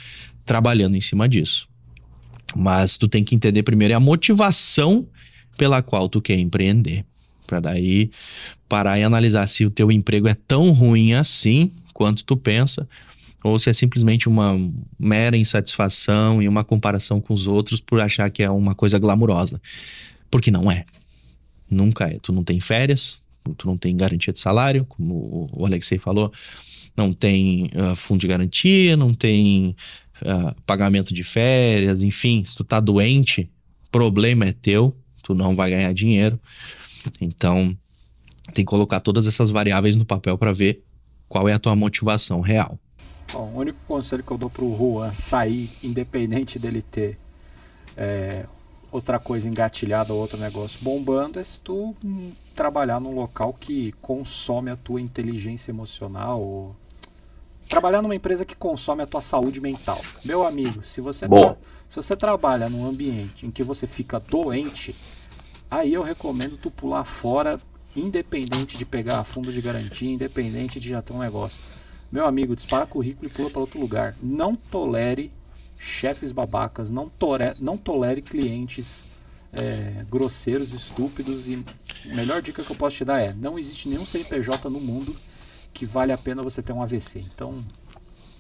[0.44, 1.66] trabalhando em cima disso.
[2.54, 5.06] Mas tu tem que entender primeiro a motivação
[5.56, 7.04] pela qual tu quer empreender.
[7.46, 8.10] Para daí
[8.68, 12.88] parar e analisar se o teu emprego é tão ruim assim quanto tu pensa,
[13.44, 14.58] ou se é simplesmente uma
[14.98, 19.60] mera insatisfação e uma comparação com os outros por achar que é uma coisa glamurosa.
[20.30, 20.84] Porque não é.
[21.70, 22.18] Nunca é.
[22.18, 23.22] Tu não tem férias,
[23.56, 26.32] tu não tem garantia de salário, como o Alexei falou,
[26.96, 29.76] não tem uh, fundo de garantia, não tem
[30.22, 33.50] uh, pagamento de férias, enfim, se tu tá doente,
[33.92, 36.40] problema é teu, tu não vai ganhar dinheiro.
[37.20, 37.76] Então,
[38.52, 40.82] tem que colocar todas essas variáveis no papel para ver
[41.28, 42.78] qual é a tua motivação real.
[43.32, 47.18] Bom, o único conselho que eu dou pro Juan sair, independente dele ter
[47.96, 48.44] é,
[48.92, 51.96] outra coisa engatilhada ou outro negócio bombando, é se tu
[52.54, 56.76] trabalhar num local que consome a tua inteligência emocional ou
[57.68, 60.00] trabalhar numa empresa que consome a tua saúde mental.
[60.24, 61.56] Meu amigo, se você, tra
[61.88, 64.94] se você trabalha num ambiente em que você fica doente,
[65.70, 67.60] Aí eu recomendo tu pular fora,
[67.96, 71.60] independente de pegar fundo de garantia, independente de já ter um negócio.
[72.10, 74.16] Meu amigo, dispara currículo e pula para outro lugar.
[74.22, 75.32] Não tolere
[75.76, 79.04] chefes babacas, não, tore, não tolere clientes
[79.52, 81.48] é, grosseiros, estúpidos.
[81.48, 81.64] E
[82.10, 85.14] a melhor dica que eu posso te dar é: não existe nenhum CNPJ no mundo
[85.72, 87.24] que vale a pena você ter um AVC.
[87.34, 87.64] Então,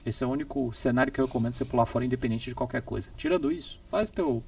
[0.06, 3.10] esse é o único cenário que eu recomendo você pular fora, independente de qualquer coisa.
[3.16, 4.42] Tirando isso, faz teu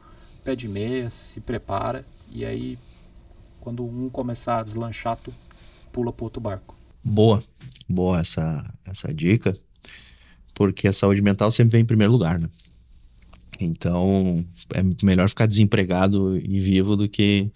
[0.44, 2.04] pé de meia, se prepara
[2.36, 2.78] e aí,
[3.60, 5.32] quando um começar a deslanchar, tu
[5.90, 6.76] pula pro outro barco.
[7.02, 7.42] Boa,
[7.88, 9.58] boa essa, essa dica,
[10.52, 12.50] porque a saúde mental sempre vem em primeiro lugar, né?
[13.58, 17.50] Então, é melhor ficar desempregado e vivo do que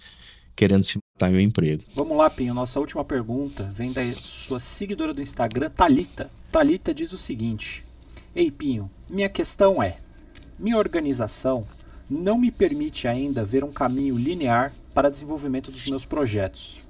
[0.57, 1.85] querendo se matar em um emprego.
[1.95, 2.55] Vamos lá, Pinho.
[2.55, 6.31] Nossa última pergunta vem da sua seguidora do Instagram, Talita.
[6.51, 7.85] Talita diz o seguinte:
[8.35, 9.99] Ei, Pinho, minha questão é:
[10.59, 11.66] minha organização
[12.11, 16.80] não me permite ainda ver um caminho linear para desenvolvimento dos meus projetos.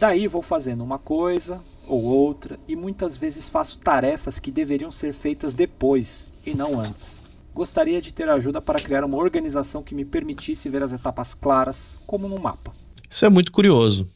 [0.00, 5.12] Daí vou fazendo uma coisa ou outra e muitas vezes faço tarefas que deveriam ser
[5.12, 7.20] feitas depois e não antes.
[7.54, 12.00] Gostaria de ter ajuda para criar uma organização que me permitisse ver as etapas claras,
[12.06, 12.72] como no mapa.
[13.10, 14.08] Isso é muito curioso,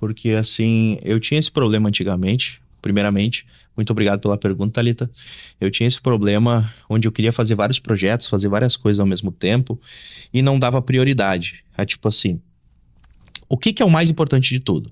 [0.00, 3.46] porque assim, eu tinha esse problema antigamente, primeiramente,
[3.78, 5.08] muito obrigado pela pergunta, Thalita.
[5.60, 9.30] Eu tinha esse problema onde eu queria fazer vários projetos, fazer várias coisas ao mesmo
[9.30, 9.80] tempo
[10.34, 11.64] e não dava prioridade.
[11.76, 12.40] É tipo assim:
[13.48, 14.90] o que, que é o mais importante de tudo?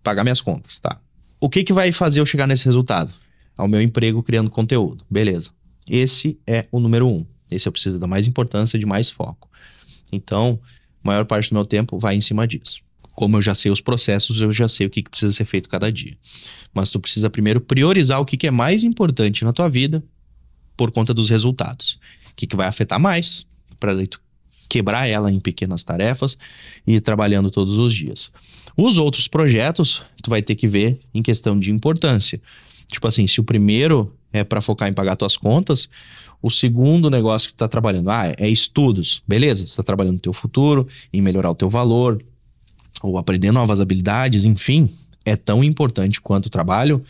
[0.00, 1.00] Pagar minhas contas, tá?
[1.40, 3.12] O que, que vai fazer eu chegar nesse resultado?
[3.56, 5.04] Ao meu emprego criando conteúdo.
[5.10, 5.50] Beleza.
[5.90, 7.26] Esse é o número um.
[7.50, 9.50] Esse eu preciso dar mais importância, de mais foco.
[10.12, 10.60] Então,
[11.02, 12.83] maior parte do meu tempo vai em cima disso
[13.14, 15.68] como eu já sei os processos, eu já sei o que, que precisa ser feito
[15.68, 16.16] cada dia.
[16.72, 20.02] Mas tu precisa primeiro priorizar o que, que é mais importante na tua vida
[20.76, 22.00] por conta dos resultados.
[22.32, 23.46] O que, que vai afetar mais,
[23.78, 24.20] para tu
[24.68, 26.36] quebrar ela em pequenas tarefas
[26.86, 28.32] e ir trabalhando todos os dias.
[28.76, 32.40] Os outros projetos, tu vai ter que ver em questão de importância.
[32.90, 35.88] Tipo assim, se o primeiro é para focar em pagar tuas contas,
[36.42, 39.22] o segundo negócio que tu tá trabalhando, ah, é estudos.
[39.28, 42.20] Beleza, tu tá trabalhando no teu futuro, em melhorar o teu valor,
[43.04, 44.88] ou aprender novas habilidades, enfim,
[45.26, 47.04] é tão importante quanto o trabalho?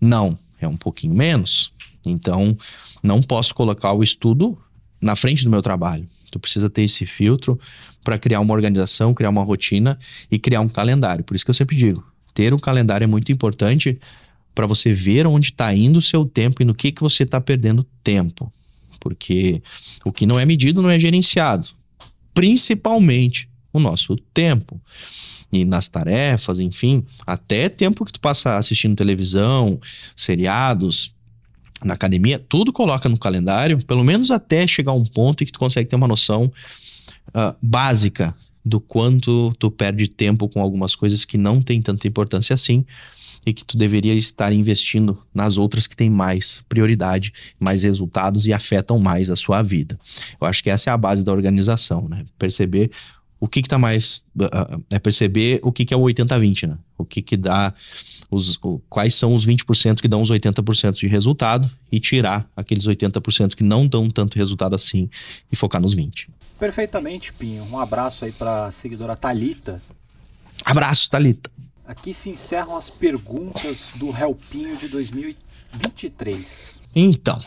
[0.00, 1.72] Não, é um pouquinho menos.
[2.04, 2.56] Então,
[3.02, 4.58] não posso colocar o estudo
[5.00, 6.08] na frente do meu trabalho.
[6.30, 7.58] Tu precisa ter esse filtro
[8.02, 9.96] para criar uma organização, criar uma rotina
[10.28, 11.24] e criar um calendário.
[11.24, 13.98] Por isso que eu sempre digo, ter um calendário é muito importante
[14.54, 17.40] para você ver onde está indo o seu tempo e no que, que você está
[17.40, 18.52] perdendo tempo.
[18.98, 19.62] Porque
[20.04, 21.68] o que não é medido não é gerenciado.
[22.34, 24.80] Principalmente o nosso tempo.
[25.50, 29.80] E nas tarefas, enfim, até tempo que tu passa assistindo televisão,
[30.14, 31.14] seriados,
[31.82, 35.52] na academia, tudo coloca no calendário, pelo menos até chegar a um ponto em que
[35.52, 36.52] tu consegue ter uma noção
[37.28, 42.52] uh, básica do quanto tu perde tempo com algumas coisas que não tem tanta importância
[42.52, 42.84] assim
[43.46, 48.52] e que tu deveria estar investindo nas outras que têm mais prioridade, mais resultados e
[48.52, 49.98] afetam mais a sua vida.
[50.40, 52.26] Eu acho que essa é a base da organização, né?
[52.38, 52.90] Perceber
[53.40, 54.26] o que está mais.
[54.36, 56.78] Uh, é perceber o que, que é o 80-20, né?
[56.96, 57.72] O que, que dá.
[58.30, 62.86] Os, o, quais são os 20% que dão os 80% de resultado e tirar aqueles
[62.86, 65.08] 80% que não dão tanto resultado assim
[65.50, 66.28] e focar nos 20%.
[66.58, 67.64] Perfeitamente, Pinho.
[67.64, 69.80] Um abraço aí para a seguidora Talita.
[70.64, 71.48] Abraço, Talita.
[71.86, 76.82] Aqui se encerram as perguntas do Helpinho de 2023.
[76.94, 77.40] Então,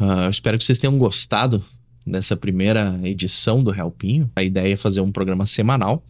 [0.00, 1.62] uh, eu espero que vocês tenham gostado
[2.06, 4.30] dessa primeira edição do Helpinho.
[4.34, 6.04] A ideia é fazer um programa semanal.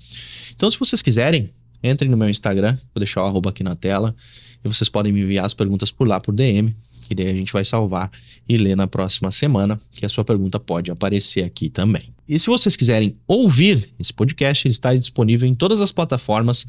[0.55, 1.51] Então, se vocês quiserem,
[1.83, 4.15] entrem no meu Instagram, vou deixar o arroba aqui na tela,
[4.65, 6.75] e vocês podem me enviar as perguntas por lá, por DM,
[7.09, 8.11] que daí a gente vai salvar
[8.49, 12.03] e ler na próxima semana, que a sua pergunta pode aparecer aqui também.
[12.29, 16.67] E se vocês quiserem ouvir esse podcast, ele está disponível em todas as plataformas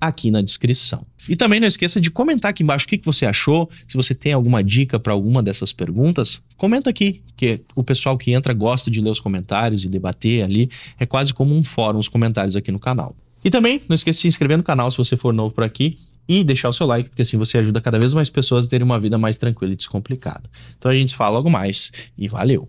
[0.00, 1.06] aqui na descrição.
[1.28, 3.68] E também não esqueça de comentar aqui embaixo o que, você achou.
[3.88, 8.32] Se você tem alguma dica para alguma dessas perguntas, comenta aqui, que o pessoal que
[8.32, 10.70] entra gosta de ler os comentários e debater ali.
[10.98, 13.14] É quase como um fórum os comentários aqui no canal.
[13.44, 15.98] E também não esqueça de se inscrever no canal se você for novo por aqui
[16.28, 18.84] e deixar o seu like, porque assim você ajuda cada vez mais pessoas a terem
[18.84, 20.50] uma vida mais tranquila e descomplicada.
[20.76, 22.68] Então a gente se fala logo mais e valeu!